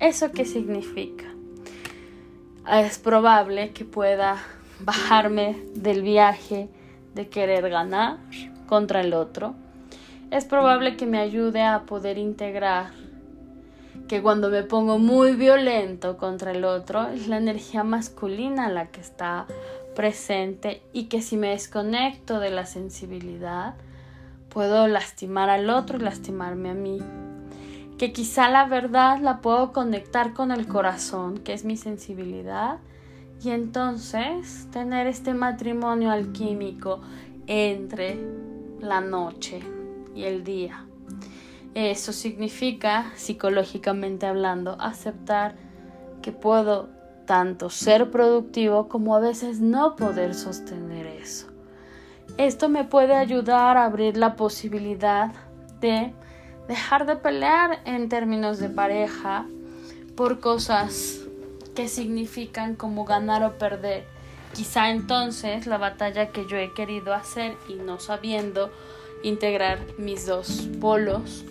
¿Eso 0.00 0.32
qué 0.32 0.46
significa? 0.46 1.26
Es 2.72 2.98
probable 2.98 3.72
que 3.72 3.84
pueda 3.84 4.38
bajarme 4.80 5.62
del 5.74 6.00
viaje 6.00 6.70
de 7.14 7.28
querer 7.28 7.68
ganar 7.68 8.16
contra 8.66 9.02
el 9.02 9.12
otro. 9.12 9.54
Es 10.30 10.46
probable 10.46 10.96
que 10.96 11.04
me 11.04 11.18
ayude 11.18 11.60
a 11.60 11.82
poder 11.82 12.16
integrar 12.16 12.92
que 14.08 14.22
cuando 14.22 14.50
me 14.50 14.62
pongo 14.62 14.98
muy 14.98 15.34
violento 15.34 16.16
contra 16.16 16.52
el 16.52 16.64
otro 16.64 17.08
es 17.08 17.28
la 17.28 17.38
energía 17.38 17.84
masculina 17.84 18.68
la 18.68 18.86
que 18.88 19.00
está 19.00 19.46
presente 19.94 20.82
y 20.92 21.04
que 21.04 21.22
si 21.22 21.36
me 21.36 21.50
desconecto 21.50 22.40
de 22.40 22.50
la 22.50 22.66
sensibilidad 22.66 23.74
puedo 24.50 24.86
lastimar 24.86 25.50
al 25.50 25.70
otro 25.70 25.98
y 25.98 26.02
lastimarme 26.02 26.70
a 26.70 26.74
mí. 26.74 27.00
que 27.98 28.12
quizá 28.12 28.50
la 28.50 28.66
verdad 28.66 29.20
la 29.20 29.40
puedo 29.40 29.72
conectar 29.72 30.32
con 30.32 30.50
el 30.50 30.66
corazón, 30.66 31.38
que 31.38 31.52
es 31.52 31.64
mi 31.64 31.76
sensibilidad, 31.76 32.78
y 33.42 33.50
entonces 33.50 34.68
tener 34.72 35.06
este 35.06 35.32
matrimonio 35.32 36.10
alquímico 36.10 37.00
entre 37.46 38.18
la 38.80 39.00
noche 39.00 39.60
y 40.14 40.24
el 40.24 40.42
día. 40.42 40.86
Eso 41.74 42.12
significa, 42.12 43.10
psicológicamente 43.16 44.26
hablando, 44.26 44.76
aceptar 44.80 45.56
que 46.22 46.30
puedo 46.30 46.88
tanto 47.26 47.68
ser 47.68 48.12
productivo 48.12 48.88
como 48.88 49.16
a 49.16 49.20
veces 49.20 49.60
no 49.60 49.96
poder 49.96 50.34
sostener 50.34 51.06
eso. 51.06 51.48
Esto 52.38 52.68
me 52.68 52.84
puede 52.84 53.14
ayudar 53.16 53.76
a 53.76 53.86
abrir 53.86 54.16
la 54.16 54.36
posibilidad 54.36 55.32
de 55.80 56.14
dejar 56.68 57.06
de 57.06 57.16
pelear 57.16 57.80
en 57.84 58.08
términos 58.08 58.58
de 58.58 58.68
pareja 58.68 59.46
por 60.16 60.38
cosas 60.38 61.20
que 61.74 61.88
significan 61.88 62.76
como 62.76 63.04
ganar 63.04 63.42
o 63.42 63.58
perder. 63.58 64.04
Quizá 64.54 64.90
entonces 64.90 65.66
la 65.66 65.78
batalla 65.78 66.30
que 66.30 66.46
yo 66.46 66.56
he 66.56 66.72
querido 66.72 67.12
hacer 67.12 67.56
y 67.68 67.74
no 67.74 67.98
sabiendo 67.98 68.70
integrar 69.24 69.80
mis 69.98 70.26
dos 70.26 70.68
polos 70.80 71.44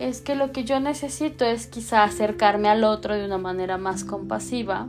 es 0.00 0.22
que 0.22 0.34
lo 0.34 0.50
que 0.50 0.64
yo 0.64 0.80
necesito 0.80 1.44
es 1.44 1.66
quizá 1.66 2.02
acercarme 2.02 2.68
al 2.68 2.84
otro 2.84 3.14
de 3.14 3.26
una 3.26 3.36
manera 3.36 3.76
más 3.76 4.02
compasiva 4.02 4.88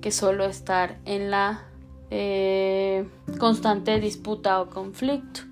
que 0.00 0.10
solo 0.10 0.46
estar 0.46 0.96
en 1.04 1.30
la 1.30 1.64
eh, 2.10 3.06
constante 3.38 4.00
disputa 4.00 4.62
o 4.62 4.70
conflicto. 4.70 5.42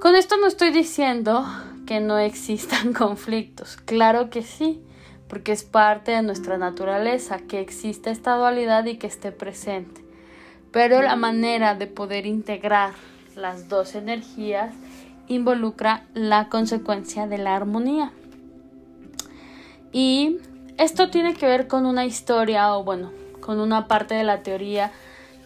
Con 0.00 0.16
esto 0.16 0.36
no 0.38 0.48
estoy 0.48 0.72
diciendo 0.72 1.46
que 1.86 2.00
no 2.00 2.18
existan 2.18 2.92
conflictos, 2.92 3.76
claro 3.76 4.28
que 4.28 4.42
sí, 4.42 4.82
porque 5.28 5.52
es 5.52 5.62
parte 5.62 6.10
de 6.10 6.22
nuestra 6.22 6.58
naturaleza 6.58 7.38
que 7.38 7.60
exista 7.60 8.10
esta 8.10 8.34
dualidad 8.34 8.84
y 8.86 8.96
que 8.96 9.06
esté 9.06 9.30
presente. 9.30 10.04
Pero 10.72 11.00
la 11.00 11.14
manera 11.14 11.76
de 11.76 11.86
poder 11.86 12.26
integrar 12.26 12.94
las 13.36 13.68
dos 13.68 13.94
energías 13.94 14.74
involucra 15.32 16.04
la 16.14 16.48
consecuencia 16.48 17.26
de 17.26 17.38
la 17.38 17.56
armonía. 17.56 18.12
Y 19.92 20.38
esto 20.78 21.10
tiene 21.10 21.34
que 21.34 21.46
ver 21.46 21.68
con 21.68 21.86
una 21.86 22.04
historia 22.04 22.74
o 22.74 22.84
bueno, 22.84 23.10
con 23.40 23.60
una 23.60 23.88
parte 23.88 24.14
de 24.14 24.24
la 24.24 24.42
teoría 24.42 24.90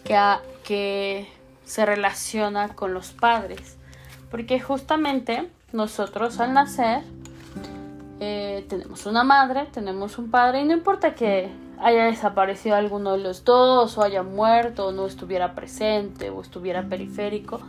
que, 0.03 0.17
que 0.63 1.27
se 1.65 1.85
relaciona 1.85 2.69
con 2.69 2.93
los 2.93 3.11
padres. 3.11 3.77
Porque 4.31 4.59
justamente 4.59 5.49
nosotros 5.73 6.39
al 6.39 6.53
nacer 6.53 7.03
eh, 8.19 8.65
tenemos 8.67 9.05
una 9.05 9.23
madre, 9.23 9.67
tenemos 9.71 10.17
un 10.17 10.31
padre 10.31 10.61
y 10.61 10.65
no 10.65 10.73
importa 10.73 11.13
que 11.13 11.51
haya 11.79 12.05
desaparecido 12.05 12.75
alguno 12.75 13.11
de 13.11 13.19
los 13.19 13.43
dos 13.43 13.97
o 13.97 14.03
haya 14.03 14.23
muerto 14.23 14.87
o 14.87 14.91
no 14.91 15.05
estuviera 15.05 15.53
presente 15.53 16.31
o 16.31 16.41
estuviera 16.41 16.83
periférico, 16.83 17.61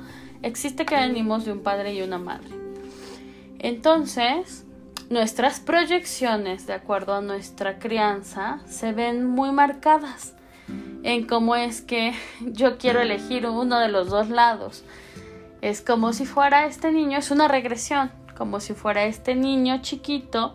existe 0.42 0.86
que 0.86 0.96
venimos 0.96 1.44
de 1.44 1.52
un 1.52 1.62
padre 1.62 1.94
y 1.94 2.02
una 2.02 2.18
madre. 2.18 2.50
Entonces, 3.58 4.64
nuestras 5.10 5.60
proyecciones 5.60 6.66
de 6.66 6.74
acuerdo 6.74 7.14
a 7.14 7.20
nuestra 7.20 7.78
crianza 7.78 8.60
se 8.66 8.92
ven 8.92 9.24
muy 9.24 9.52
marcadas 9.52 10.34
en 11.02 11.26
cómo 11.26 11.56
es 11.56 11.80
que 11.80 12.12
yo 12.40 12.78
quiero 12.78 13.00
elegir 13.00 13.46
uno 13.46 13.78
de 13.78 13.88
los 13.88 14.08
dos 14.08 14.28
lados. 14.28 14.84
Es 15.60 15.80
como 15.80 16.12
si 16.12 16.26
fuera 16.26 16.66
este 16.66 16.92
niño, 16.92 17.18
es 17.18 17.30
una 17.30 17.48
regresión, 17.48 18.12
como 18.36 18.60
si 18.60 18.74
fuera 18.74 19.04
este 19.04 19.34
niño 19.34 19.80
chiquito. 19.82 20.54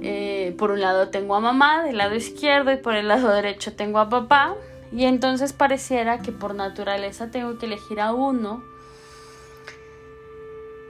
Eh, 0.00 0.54
por 0.58 0.70
un 0.70 0.80
lado 0.80 1.08
tengo 1.08 1.34
a 1.34 1.40
mamá, 1.40 1.82
del 1.82 1.98
lado 1.98 2.14
izquierdo 2.14 2.72
y 2.72 2.76
por 2.76 2.94
el 2.94 3.08
lado 3.08 3.30
derecho 3.30 3.74
tengo 3.74 3.98
a 3.98 4.08
papá. 4.08 4.54
Y 4.92 5.04
entonces 5.04 5.52
pareciera 5.52 6.20
que 6.20 6.32
por 6.32 6.54
naturaleza 6.54 7.30
tengo 7.30 7.58
que 7.58 7.66
elegir 7.66 8.00
a 8.00 8.12
uno. 8.12 8.62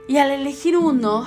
Y 0.07 0.17
al 0.17 0.31
elegir 0.31 0.77
uno, 0.77 1.25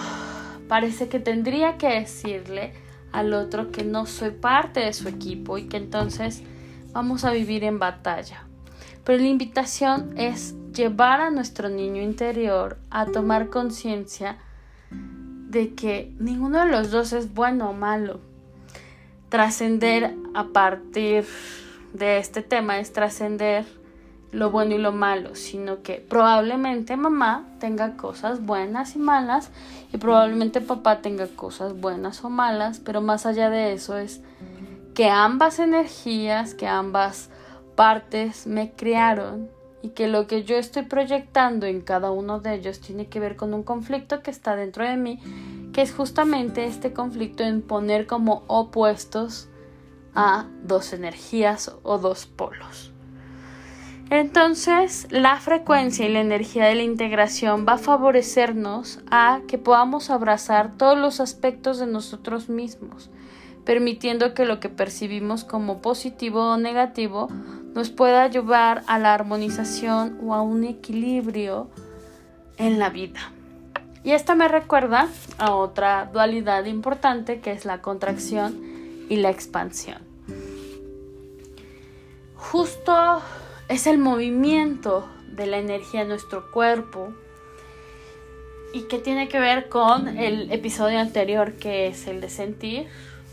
parece 0.68 1.08
que 1.08 1.18
tendría 1.18 1.78
que 1.78 1.88
decirle 1.88 2.74
al 3.12 3.32
otro 3.32 3.72
que 3.72 3.82
no 3.82 4.04
soy 4.04 4.30
parte 4.30 4.80
de 4.80 4.92
su 4.92 5.08
equipo 5.08 5.56
y 5.56 5.68
que 5.68 5.78
entonces 5.78 6.42
vamos 6.92 7.24
a 7.24 7.30
vivir 7.30 7.64
en 7.64 7.78
batalla. 7.78 8.44
Pero 9.04 9.22
la 9.22 9.28
invitación 9.28 10.12
es 10.18 10.54
llevar 10.74 11.22
a 11.22 11.30
nuestro 11.30 11.70
niño 11.70 12.02
interior 12.02 12.78
a 12.90 13.06
tomar 13.06 13.48
conciencia 13.48 14.36
de 14.90 15.74
que 15.74 16.12
ninguno 16.18 16.62
de 16.64 16.70
los 16.70 16.90
dos 16.90 17.14
es 17.14 17.32
bueno 17.32 17.70
o 17.70 17.72
malo. 17.72 18.20
Trascender 19.30 20.14
a 20.34 20.44
partir 20.48 21.24
de 21.96 22.18
este 22.18 22.42
tema 22.42 22.78
es 22.78 22.92
trascender 22.92 23.64
lo 24.32 24.50
bueno 24.50 24.74
y 24.74 24.78
lo 24.78 24.92
malo, 24.92 25.34
sino 25.34 25.82
que 25.82 25.94
probablemente 25.94 26.96
mamá 26.96 27.46
tenga 27.58 27.96
cosas 27.96 28.44
buenas 28.44 28.96
y 28.96 28.98
malas 28.98 29.50
y 29.92 29.96
probablemente 29.96 30.60
papá 30.60 31.00
tenga 31.00 31.26
cosas 31.28 31.80
buenas 31.80 32.22
o 32.24 32.28
malas, 32.28 32.80
pero 32.80 33.00
más 33.00 33.24
allá 33.24 33.48
de 33.50 33.72
eso 33.72 33.96
es 33.96 34.20
que 34.94 35.08
ambas 35.08 35.58
energías, 35.58 36.54
que 36.54 36.66
ambas 36.66 37.30
partes 37.76 38.46
me 38.46 38.72
crearon 38.72 39.48
y 39.82 39.90
que 39.90 40.08
lo 40.08 40.26
que 40.26 40.42
yo 40.42 40.56
estoy 40.56 40.82
proyectando 40.82 41.66
en 41.66 41.80
cada 41.80 42.10
uno 42.10 42.40
de 42.40 42.54
ellos 42.54 42.80
tiene 42.80 43.06
que 43.06 43.20
ver 43.20 43.36
con 43.36 43.54
un 43.54 43.62
conflicto 43.62 44.22
que 44.22 44.30
está 44.30 44.56
dentro 44.56 44.86
de 44.86 44.96
mí, 44.96 45.20
que 45.72 45.82
es 45.82 45.94
justamente 45.94 46.66
este 46.66 46.92
conflicto 46.92 47.42
en 47.42 47.62
poner 47.62 48.06
como 48.06 48.42
opuestos 48.48 49.48
a 50.16 50.46
dos 50.62 50.92
energías 50.92 51.76
o 51.84 51.98
dos 51.98 52.26
polos. 52.26 52.92
Entonces, 54.08 55.08
la 55.10 55.36
frecuencia 55.36 56.06
y 56.06 56.12
la 56.12 56.20
energía 56.20 56.66
de 56.66 56.76
la 56.76 56.84
integración 56.84 57.66
va 57.68 57.74
a 57.74 57.78
favorecernos 57.78 59.00
a 59.10 59.40
que 59.48 59.58
podamos 59.58 60.10
abrazar 60.10 60.76
todos 60.76 60.96
los 60.96 61.18
aspectos 61.18 61.78
de 61.78 61.86
nosotros 61.86 62.48
mismos, 62.48 63.10
permitiendo 63.64 64.32
que 64.32 64.44
lo 64.44 64.60
que 64.60 64.68
percibimos 64.68 65.42
como 65.42 65.82
positivo 65.82 66.52
o 66.52 66.56
negativo 66.56 67.28
nos 67.74 67.90
pueda 67.90 68.28
llevar 68.28 68.84
a 68.86 69.00
la 69.00 69.12
armonización 69.12 70.18
o 70.22 70.34
a 70.34 70.40
un 70.40 70.62
equilibrio 70.62 71.68
en 72.58 72.78
la 72.78 72.90
vida. 72.90 73.32
Y 74.04 74.12
esta 74.12 74.36
me 74.36 74.46
recuerda 74.46 75.08
a 75.38 75.52
otra 75.52 76.08
dualidad 76.12 76.64
importante 76.66 77.40
que 77.40 77.50
es 77.50 77.64
la 77.64 77.82
contracción 77.82 78.54
y 79.08 79.16
la 79.16 79.30
expansión. 79.30 80.05
Justo 82.36 83.22
es 83.68 83.86
el 83.86 83.98
movimiento 83.98 85.08
de 85.30 85.46
la 85.46 85.58
energía 85.58 86.02
en 86.02 86.08
nuestro 86.08 86.50
cuerpo 86.50 87.12
y 88.72 88.82
que 88.82 88.98
tiene 88.98 89.28
que 89.28 89.40
ver 89.40 89.68
con 89.68 90.08
el 90.18 90.52
episodio 90.52 90.98
anterior 90.98 91.54
que 91.54 91.88
es 91.88 92.06
el 92.06 92.20
de 92.20 92.28
sentir 92.28 92.86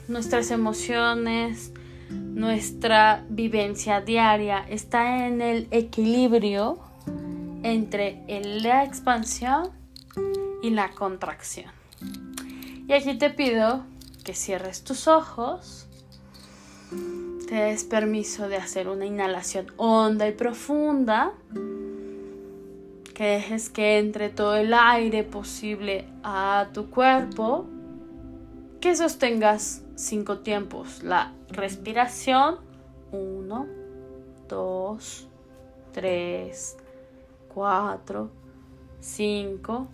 nuestras 0.08 0.52
emociones, 0.52 1.72
nuestra 2.10 3.26
vivencia 3.30 4.02
diaria 4.02 4.66
está 4.70 5.28
en 5.28 5.42
el 5.42 5.68
equilibrio 5.72 6.80
entre 7.63 8.24
la 8.28 8.84
expansión 8.84 9.70
y 10.62 10.70
la 10.70 10.92
contracción. 10.92 11.72
Y 12.88 12.94
aquí 12.94 13.18
te 13.18 13.30
pido 13.30 13.84
que 14.24 14.34
cierres 14.34 14.84
tus 14.84 15.08
ojos, 15.08 15.88
te 17.54 17.60
des 17.60 17.84
permiso 17.84 18.50
de 18.50 18.56
hacer 18.58 18.88
una 18.89 19.06
inhalación 19.06 19.68
honda 19.78 20.28
y 20.28 20.32
profunda, 20.32 21.34
que 23.13 23.26
dejes 23.26 23.70
que 23.70 24.00
entre 24.00 24.30
todo 24.30 24.56
el 24.56 24.74
aire 24.74 25.24
posible 25.24 26.08
a 26.24 26.70
tu 26.74 26.89
cuerpo, 26.89 27.68
que 28.82 28.96
sostengas 28.96 29.84
cinco 29.94 30.39
tiempos. 30.39 31.04
La 31.04 31.32
respiración. 31.50 32.58
Uno, 33.12 33.68
dos, 34.50 35.28
tres, 35.92 36.76
cuatro, 37.54 38.32
cinco. 39.00 39.89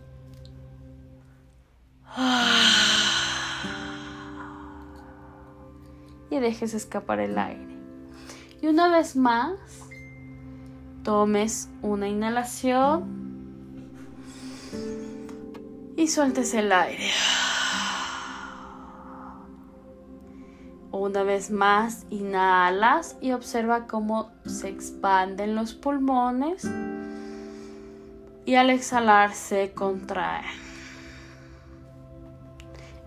Y 6.29 6.39
dejes 6.39 6.73
escapar 6.73 7.19
el 7.19 7.37
aire. 7.37 7.67
Y 8.61 8.67
una 8.67 8.89
vez 8.89 9.15
más, 9.15 9.53
tomes 11.03 11.69
una 11.81 12.07
inhalación 12.07 13.19
y 15.95 16.07
sueltes 16.07 16.53
el 16.53 16.71
aire. 16.71 17.11
Una 20.91 21.23
vez 21.23 21.51
más, 21.51 22.05
inhalas 22.09 23.15
y 23.21 23.31
observa 23.31 23.87
cómo 23.87 24.31
se 24.45 24.69
expanden 24.69 25.55
los 25.55 25.73
pulmones 25.73 26.69
y 28.45 28.55
al 28.55 28.69
exhalar 28.71 29.33
se 29.33 29.73
contrae. 29.73 30.68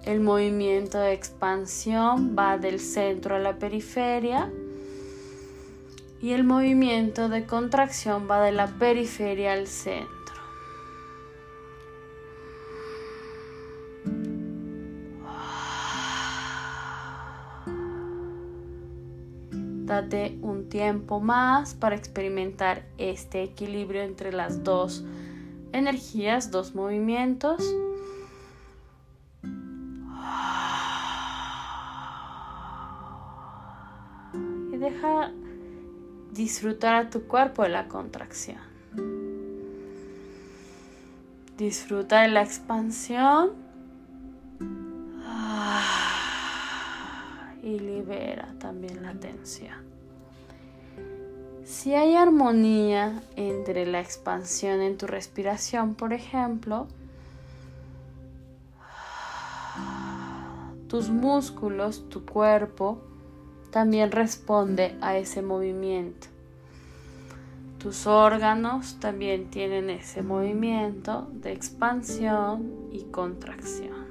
El 0.04 0.18
movimiento 0.18 0.98
de 0.98 1.12
expansión 1.12 2.34
va 2.36 2.58
del 2.58 2.80
centro 2.80 3.36
a 3.36 3.38
la 3.38 3.58
periferia 3.58 4.50
y 6.20 6.32
el 6.32 6.42
movimiento 6.42 7.28
de 7.28 7.46
contracción 7.46 8.28
va 8.28 8.40
de 8.40 8.50
la 8.50 8.66
periferia 8.66 9.52
al 9.52 9.68
centro. 9.68 10.12
Date 19.84 20.36
un 20.42 20.68
tiempo 20.68 21.20
más 21.20 21.74
para 21.74 21.94
experimentar 21.94 22.86
este 22.98 23.42
equilibrio 23.44 24.02
entre 24.02 24.32
las 24.32 24.64
dos 24.64 25.04
energías, 25.72 26.50
dos 26.50 26.74
movimientos. 26.74 27.62
Deja 34.82 35.30
disfrutar 36.32 36.94
a 36.94 37.10
tu 37.10 37.22
cuerpo 37.22 37.62
de 37.62 37.68
la 37.68 37.88
contracción. 37.88 38.58
Disfruta 41.56 42.22
de 42.22 42.28
la 42.28 42.42
expansión 42.42 43.52
y 47.62 47.78
libera 47.78 48.52
también 48.58 49.02
la 49.02 49.14
tensión. 49.14 49.76
Si 51.64 51.94
hay 51.94 52.16
armonía 52.16 53.22
entre 53.36 53.86
la 53.86 54.00
expansión 54.00 54.82
en 54.82 54.98
tu 54.98 55.06
respiración, 55.06 55.94
por 55.94 56.12
ejemplo, 56.12 56.88
tus 60.88 61.08
músculos, 61.08 62.08
tu 62.08 62.26
cuerpo, 62.26 63.11
también 63.72 64.12
responde 64.12 64.96
a 65.00 65.16
ese 65.16 65.42
movimiento. 65.42 66.28
Tus 67.78 68.06
órganos 68.06 69.00
también 69.00 69.50
tienen 69.50 69.90
ese 69.90 70.22
movimiento 70.22 71.26
de 71.32 71.52
expansión 71.52 72.90
y 72.92 73.04
contracción. 73.04 74.06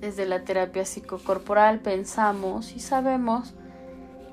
Desde 0.00 0.26
la 0.26 0.42
terapia 0.42 0.84
psicocorporal 0.84 1.78
pensamos 1.78 2.72
y 2.72 2.80
sabemos 2.80 3.54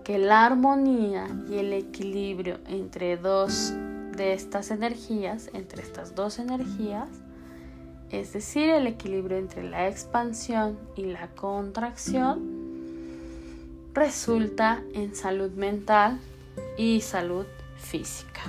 que 0.03 0.17
la 0.17 0.45
armonía 0.45 1.27
y 1.47 1.57
el 1.57 1.73
equilibrio 1.73 2.57
entre 2.67 3.17
dos 3.17 3.73
de 4.15 4.33
estas 4.33 4.71
energías, 4.71 5.51
entre 5.53 5.83
estas 5.83 6.15
dos 6.15 6.39
energías, 6.39 7.09
es 8.09 8.33
decir, 8.33 8.69
el 8.69 8.87
equilibrio 8.87 9.37
entre 9.37 9.69
la 9.69 9.87
expansión 9.87 10.79
y 10.95 11.03
la 11.03 11.27
contracción, 11.35 12.58
resulta 13.93 14.83
en 14.93 15.15
salud 15.15 15.51
mental 15.51 16.19
y 16.77 17.01
salud 17.01 17.45
física. 17.77 18.41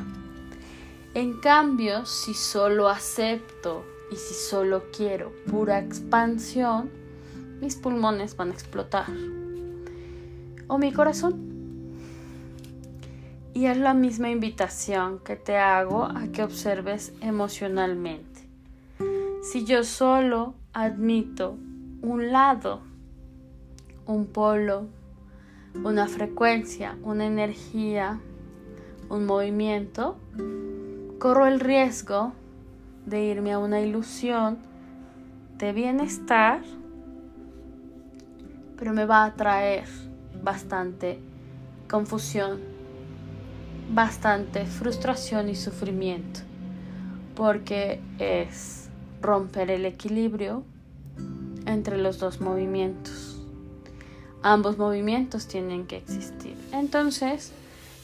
En 1.15 1.41
cambio, 1.41 2.07
si 2.07 2.35
solo 2.35 2.89
acepto 2.89 3.85
y 4.13 4.17
si 4.17 4.35
solo 4.35 4.85
quiero 4.97 5.33
pura 5.51 5.79
expansión, 5.79 6.91
mis 7.61 7.77
pulmones 7.77 8.37
van 8.37 8.51
a 8.51 8.55
explotar. 8.55 9.07
O 10.69 10.79
mi 10.79 10.93
corazón. 10.93 11.51
Y 13.53 13.67
es 13.67 13.77
la 13.77 13.93
misma 13.93 14.31
invitación 14.31 15.19
que 15.19 15.35
te 15.37 15.57
hago 15.57 16.05
a 16.05 16.29
que 16.33 16.45
observes 16.45 17.13
emocionalmente. 17.21 18.47
Si 19.43 19.65
yo 19.65 19.83
solo 19.83 20.55
admito 20.73 21.57
un 22.03 22.31
lado, 22.31 22.83
un 24.07 24.27
polo, 24.27 24.87
una 25.75 26.07
frecuencia, 26.07 26.97
una 27.03 27.27
energía, 27.27 28.21
un 29.09 29.27
movimiento, 29.27 30.17
corro 31.19 31.47
el 31.47 31.61
riesgo 31.61 32.33
de 33.07 33.25
irme 33.25 33.53
a 33.53 33.59
una 33.59 33.81
ilusión 33.81 34.59
de 35.59 35.73
bienestar, 35.73 36.63
pero 38.77 38.93
me 38.93 39.05
va 39.05 39.25
a 39.25 39.35
traer 39.35 39.85
bastante 40.43 41.19
confusión, 41.89 42.61
bastante 43.93 44.65
frustración 44.65 45.49
y 45.49 45.55
sufrimiento, 45.55 46.41
porque 47.35 48.01
es 48.19 48.89
romper 49.21 49.71
el 49.71 49.85
equilibrio 49.85 50.65
entre 51.67 51.99
los 51.99 52.19
dos 52.19 52.41
movimientos. 52.41 53.30
Ambos 54.43 54.79
movimientos 54.79 55.47
tienen 55.47 55.87
que 55.87 55.99
existir. 55.99 56.57
Entonces, 56.73 57.53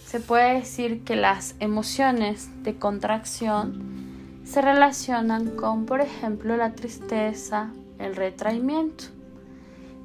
se 0.06 0.20
puede 0.20 0.54
decir 0.54 1.02
que 1.02 1.16
las 1.16 1.54
emociones 1.60 2.48
de 2.62 2.76
contracción 2.76 4.42
se 4.44 4.62
relacionan 4.62 5.50
con, 5.56 5.86
por 5.86 6.00
ejemplo, 6.00 6.56
la 6.56 6.72
tristeza, 6.72 7.72
el 7.98 8.14
retraimiento. 8.14 9.04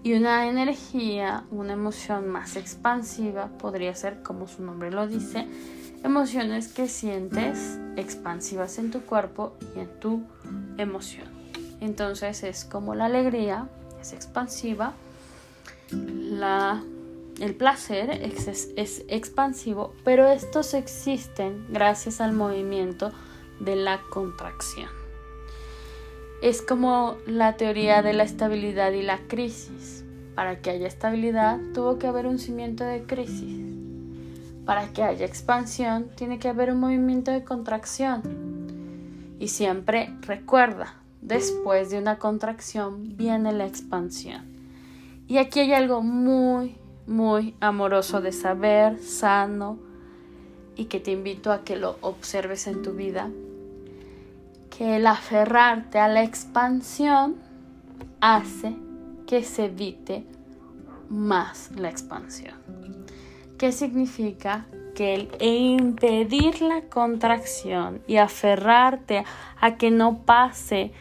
Y 0.04 0.14
una 0.14 0.48
energía, 0.48 1.44
una 1.52 1.74
emoción 1.74 2.28
más 2.28 2.56
expansiva 2.56 3.50
podría 3.60 3.94
ser, 3.94 4.24
como 4.24 4.48
su 4.48 4.64
nombre 4.64 4.90
lo 4.90 5.08
dice, 5.08 5.48
emociones 6.04 6.70
que 6.70 6.88
sientes 6.88 7.78
expansivas 7.96 8.80
en 8.80 8.90
tu 8.90 9.02
cuerpo 9.02 9.54
y 9.76 9.82
en 9.82 10.00
tu 10.00 10.24
emoción. 10.78 11.28
Entonces 11.80 12.44
es 12.44 12.66
como 12.66 12.96
la 12.96 13.06
alegría, 13.06 13.68
es 14.02 14.14
expansiva, 14.14 14.94
el 15.94 17.56
placer 17.56 18.10
es, 18.10 19.04
expansivo, 19.08 19.94
pero 20.04 20.28
estos 20.28 20.74
existen 20.74 21.66
gracias 21.70 22.22
al 22.22 22.34
movimiento 22.34 23.12
de 23.60 23.76
la 23.76 24.02
contracción. 24.10 24.90
Es 26.42 26.62
como 26.62 27.18
la 27.28 27.58
teoría 27.58 28.02
de 28.02 28.14
la 28.14 28.24
estabilidad 28.24 28.92
y 28.92 29.04
la 29.04 29.20
crisis. 29.28 30.04
Para 30.36 30.62
que 30.62 30.72
haya 30.72 30.88
estabilidad 30.88 31.60
tuvo 31.74 32.00
que 32.00 32.08
haber 32.08 32.26
un 32.26 32.40
cimiento 32.40 32.84
de 32.84 33.04
crisis. 33.04 33.60
Para 34.66 34.88
que 34.94 35.04
haya 35.04 35.26
expansión 35.26 36.10
tiene 36.16 36.40
que 36.40 36.48
haber 36.48 36.72
un 36.72 36.80
movimiento 36.80 37.32
de 37.32 37.44
contracción. 37.44 38.22
Y 39.40 39.50
siempre 39.50 40.14
recuerda, 40.22 40.96
después 41.22 41.90
de 41.92 42.00
una 42.00 42.18
contracción 42.18 43.18
viene 43.18 43.52
la 43.52 43.66
expansión. 43.66 44.51
Y 45.32 45.38
aquí 45.38 45.62
hay 45.62 45.72
algo 45.72 46.02
muy, 46.02 46.76
muy 47.08 47.56
amoroso 47.62 48.20
de 48.20 48.34
saber, 48.34 49.00
sano, 49.00 49.80
y 50.76 50.88
que 50.88 51.00
te 51.00 51.12
invito 51.12 51.54
a 51.54 51.64
que 51.64 51.78
lo 51.78 51.96
observes 52.02 52.68
en 52.68 52.82
tu 52.82 52.92
vida, 52.92 53.30
que 54.70 54.98
el 54.98 55.08
aferrarte 55.08 56.00
a 56.00 56.10
la 56.10 56.22
expansión 56.22 57.38
hace 58.20 58.76
que 59.26 59.46
se 59.46 59.68
evite 59.68 60.26
más 61.08 61.72
la 61.78 61.90
expansión. 61.90 62.56
¿Qué 63.58 63.72
significa? 63.72 64.66
Que 64.96 65.14
el 65.14 65.30
impedir 65.40 66.62
la 66.62 66.82
contracción 66.90 68.02
y 68.06 68.18
aferrarte 68.18 69.24
a 69.62 69.78
que 69.78 69.92
no 69.92 70.26
pase, 70.26 70.92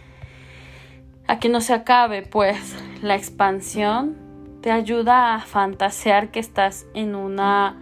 a 1.27 1.41
que 1.41 1.49
no 1.49 1.61
se 1.61 1.75
acabe, 1.75 2.23
pues 2.23 2.77
la 3.03 3.17
expansión 3.17 4.20
te 4.61 4.71
ayuda 4.71 5.35
a 5.35 5.41
fantasear 5.41 6.31
que 6.31 6.41
estás 6.41 6.87
en 6.95 7.15
una 7.15 7.77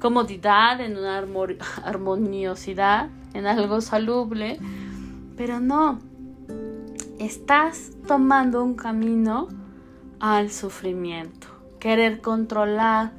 comodidad, 0.00 0.80
en 0.80 0.96
una 0.96 1.18
armoniosidad, 1.84 3.08
en 3.34 3.46
algo 3.46 3.80
salubre, 3.80 4.58
pero 5.36 5.60
no, 5.60 6.00
estás 7.18 7.92
tomando 8.06 8.64
un 8.64 8.74
camino 8.74 9.48
al 10.20 10.50
sufrimiento. 10.50 11.48
Querer 11.78 12.20
controlar 12.20 13.12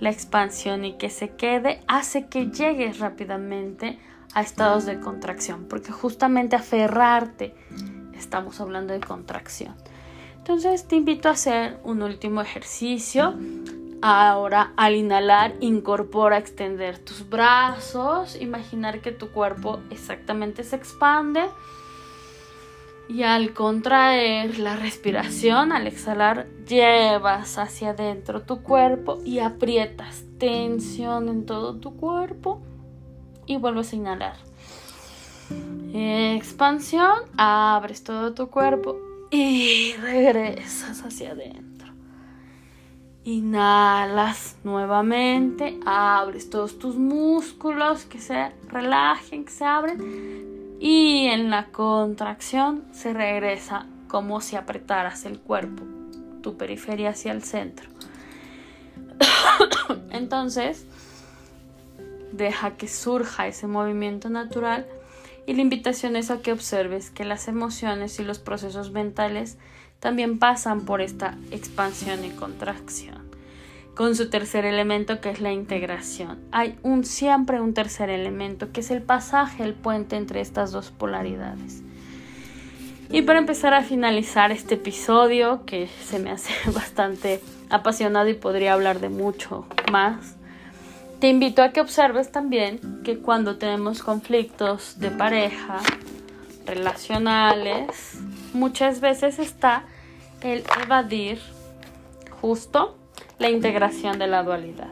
la 0.00 0.10
expansión 0.10 0.84
y 0.84 0.98
que 0.98 1.08
se 1.10 1.30
quede 1.30 1.82
hace 1.86 2.26
que 2.26 2.50
llegues 2.50 2.98
rápidamente 2.98 3.98
a 4.34 4.42
estados 4.42 4.84
de 4.84 4.98
contracción, 4.98 5.66
porque 5.68 5.92
justamente 5.92 6.56
aferrarte, 6.56 7.54
estamos 8.14 8.60
hablando 8.60 8.92
de 8.92 9.00
contracción. 9.00 9.74
Entonces 10.44 10.86
te 10.86 10.96
invito 10.96 11.30
a 11.30 11.32
hacer 11.32 11.78
un 11.84 12.02
último 12.02 12.42
ejercicio. 12.42 13.32
Ahora 14.02 14.74
al 14.76 14.94
inhalar 14.94 15.54
incorpora 15.60 16.36
extender 16.36 16.98
tus 16.98 17.26
brazos, 17.26 18.36
imaginar 18.38 19.00
que 19.00 19.10
tu 19.10 19.30
cuerpo 19.30 19.80
exactamente 19.88 20.62
se 20.62 20.76
expande. 20.76 21.46
Y 23.08 23.22
al 23.22 23.54
contraer 23.54 24.58
la 24.58 24.76
respiración, 24.76 25.72
al 25.72 25.86
exhalar, 25.86 26.46
llevas 26.68 27.56
hacia 27.56 27.90
adentro 27.90 28.42
tu 28.42 28.62
cuerpo 28.62 29.20
y 29.24 29.38
aprietas 29.38 30.24
tensión 30.36 31.30
en 31.30 31.46
todo 31.46 31.76
tu 31.76 31.96
cuerpo 31.96 32.60
y 33.46 33.56
vuelves 33.56 33.94
a 33.94 33.96
inhalar. 33.96 34.36
Expansión, 35.94 37.14
abres 37.38 38.04
todo 38.04 38.34
tu 38.34 38.50
cuerpo 38.50 39.13
y 39.34 39.94
regresas 39.94 41.02
hacia 41.02 41.32
adentro. 41.32 41.92
Inhalas 43.24 44.56
nuevamente, 44.62 45.80
abres 45.84 46.50
todos 46.50 46.78
tus 46.78 46.94
músculos 46.94 48.04
que 48.04 48.20
se 48.20 48.52
relajen, 48.68 49.44
que 49.44 49.50
se 49.50 49.64
abren 49.64 50.76
y 50.78 51.26
en 51.26 51.50
la 51.50 51.66
contracción 51.66 52.84
se 52.92 53.12
regresa 53.12 53.86
como 54.06 54.40
si 54.40 54.54
apretaras 54.54 55.24
el 55.24 55.40
cuerpo, 55.40 55.82
tu 56.40 56.56
periferia 56.56 57.10
hacia 57.10 57.32
el 57.32 57.42
centro. 57.42 57.88
Entonces, 60.10 60.86
deja 62.30 62.76
que 62.76 62.86
surja 62.86 63.48
ese 63.48 63.66
movimiento 63.66 64.28
natural 64.28 64.86
y 65.46 65.54
la 65.54 65.62
invitación 65.62 66.16
es 66.16 66.30
a 66.30 66.40
que 66.40 66.52
observes 66.52 67.10
que 67.10 67.24
las 67.24 67.48
emociones 67.48 68.18
y 68.18 68.24
los 68.24 68.38
procesos 68.38 68.90
mentales 68.90 69.58
también 70.00 70.38
pasan 70.38 70.84
por 70.84 71.00
esta 71.00 71.36
expansión 71.50 72.24
y 72.24 72.30
contracción. 72.30 73.24
Con 73.94 74.16
su 74.16 74.28
tercer 74.28 74.64
elemento 74.64 75.20
que 75.20 75.30
es 75.30 75.40
la 75.40 75.52
integración. 75.52 76.40
Hay 76.50 76.78
un 76.82 77.04
siempre 77.04 77.60
un 77.60 77.74
tercer 77.74 78.10
elemento 78.10 78.72
que 78.72 78.80
es 78.80 78.90
el 78.90 79.02
pasaje, 79.02 79.62
el 79.62 79.74
puente 79.74 80.16
entre 80.16 80.40
estas 80.40 80.72
dos 80.72 80.90
polaridades. 80.90 81.82
Y 83.10 83.22
para 83.22 83.38
empezar 83.38 83.74
a 83.74 83.82
finalizar 83.82 84.50
este 84.50 84.74
episodio 84.74 85.64
que 85.66 85.86
se 85.86 86.18
me 86.18 86.30
hace 86.30 86.52
bastante 86.72 87.40
apasionado 87.70 88.28
y 88.28 88.34
podría 88.34 88.72
hablar 88.72 89.00
de 89.00 89.08
mucho 89.08 89.66
más, 89.92 90.36
te 91.24 91.30
invito 91.30 91.62
a 91.62 91.70
que 91.70 91.80
observes 91.80 92.30
también 92.30 93.00
que 93.02 93.18
cuando 93.18 93.56
tenemos 93.56 94.02
conflictos 94.02 94.98
de 94.98 95.10
pareja, 95.10 95.80
relacionales, 96.66 98.20
muchas 98.52 99.00
veces 99.00 99.38
está 99.38 99.86
el 100.42 100.64
evadir 100.82 101.40
justo 102.42 102.98
la 103.38 103.48
integración 103.48 104.18
de 104.18 104.26
la 104.26 104.42
dualidad. 104.42 104.90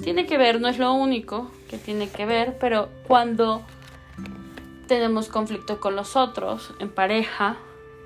Tiene 0.00 0.26
que 0.26 0.38
ver, 0.38 0.60
no 0.60 0.68
es 0.68 0.78
lo 0.78 0.94
único 0.94 1.50
que 1.68 1.76
tiene 1.76 2.08
que 2.08 2.24
ver, 2.24 2.56
pero 2.60 2.88
cuando 3.08 3.62
tenemos 4.86 5.26
conflicto 5.26 5.80
con 5.80 5.96
los 5.96 6.14
otros 6.14 6.72
en 6.78 6.88
pareja, 6.88 7.56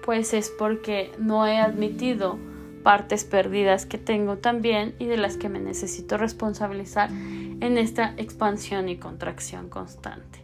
pues 0.07 0.33
es 0.33 0.49
porque 0.49 1.13
no 1.19 1.47
he 1.47 1.59
admitido 1.59 2.39
partes 2.87 3.25
perdidas 3.25 3.85
que 3.85 3.99
tengo 3.99 4.37
también 4.37 4.95
y 5.01 5.07
de 5.07 5.17
las 5.17 5.37
que 5.37 5.49
me 5.49 5.59
necesito 5.59 6.19
responsabilizar 6.19 7.11
en 7.11 7.79
esta 7.79 8.15
expansión 8.17 8.89
y 8.89 8.97
contracción 8.97 9.69
constante. 9.69 10.39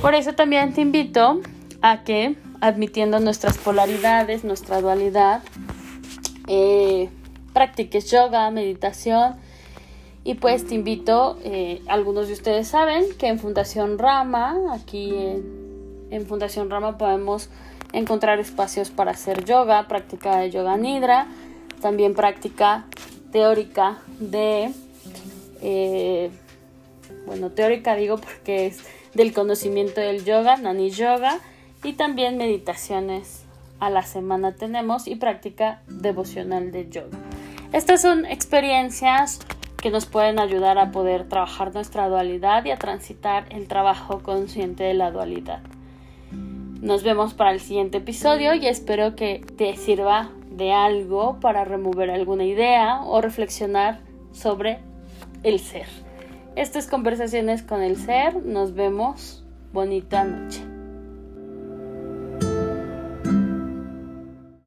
Por 0.00 0.14
eso 0.14 0.34
también 0.34 0.72
te 0.72 0.82
invito 0.82 1.40
a 1.80 2.04
que, 2.04 2.36
admitiendo 2.60 3.18
nuestras 3.18 3.58
polaridades, 3.58 4.44
nuestra 4.44 4.80
dualidad, 4.80 5.42
eh, 6.46 7.08
practiques 7.52 8.08
yoga, 8.08 8.48
meditación 8.52 9.34
y 10.22 10.34
pues 10.34 10.64
te 10.64 10.76
invito, 10.76 11.40
eh, 11.42 11.82
algunos 11.88 12.28
de 12.28 12.34
ustedes 12.34 12.68
saben 12.68 13.04
que 13.18 13.26
en 13.26 13.40
Fundación 13.40 13.98
Rama, 13.98 14.54
aquí 14.72 15.12
en, 15.12 16.06
en 16.12 16.24
Fundación 16.24 16.70
Rama 16.70 16.98
podemos 16.98 17.50
encontrar 17.92 18.40
espacios 18.40 18.90
para 18.90 19.12
hacer 19.12 19.44
yoga, 19.44 19.88
práctica 19.88 20.38
de 20.38 20.50
yoga 20.50 20.76
nidra, 20.76 21.26
también 21.80 22.14
práctica 22.14 22.86
teórica 23.32 23.98
de, 24.18 24.72
eh, 25.62 26.30
bueno, 27.26 27.50
teórica 27.50 27.94
digo 27.96 28.18
porque 28.18 28.66
es 28.66 28.84
del 29.14 29.32
conocimiento 29.32 30.00
del 30.00 30.24
yoga, 30.24 30.56
nani 30.56 30.90
yoga, 30.90 31.38
y 31.84 31.94
también 31.94 32.36
meditaciones 32.36 33.42
a 33.80 33.90
la 33.90 34.02
semana 34.02 34.54
tenemos 34.54 35.08
y 35.08 35.16
práctica 35.16 35.82
devocional 35.88 36.70
de 36.70 36.88
yoga. 36.88 37.18
Estas 37.72 38.02
son 38.02 38.26
experiencias 38.26 39.40
que 39.78 39.90
nos 39.90 40.06
pueden 40.06 40.38
ayudar 40.38 40.78
a 40.78 40.92
poder 40.92 41.28
trabajar 41.28 41.74
nuestra 41.74 42.08
dualidad 42.08 42.64
y 42.64 42.70
a 42.70 42.76
transitar 42.76 43.46
el 43.50 43.66
trabajo 43.66 44.20
consciente 44.22 44.84
de 44.84 44.94
la 44.94 45.10
dualidad. 45.10 45.60
Nos 46.82 47.04
vemos 47.04 47.32
para 47.32 47.52
el 47.52 47.60
siguiente 47.60 47.98
episodio 47.98 48.54
y 48.54 48.66
espero 48.66 49.14
que 49.14 49.40
te 49.56 49.76
sirva 49.76 50.32
de 50.50 50.72
algo 50.72 51.38
para 51.38 51.64
remover 51.64 52.10
alguna 52.10 52.44
idea 52.44 53.02
o 53.04 53.20
reflexionar 53.20 54.00
sobre 54.32 54.80
el 55.44 55.60
ser. 55.60 55.86
Estas 56.56 56.88
conversaciones 56.88 57.62
con 57.62 57.82
el 57.82 57.96
ser. 57.96 58.44
Nos 58.44 58.74
vemos. 58.74 59.44
Bonita 59.72 60.24
noche. 60.24 60.71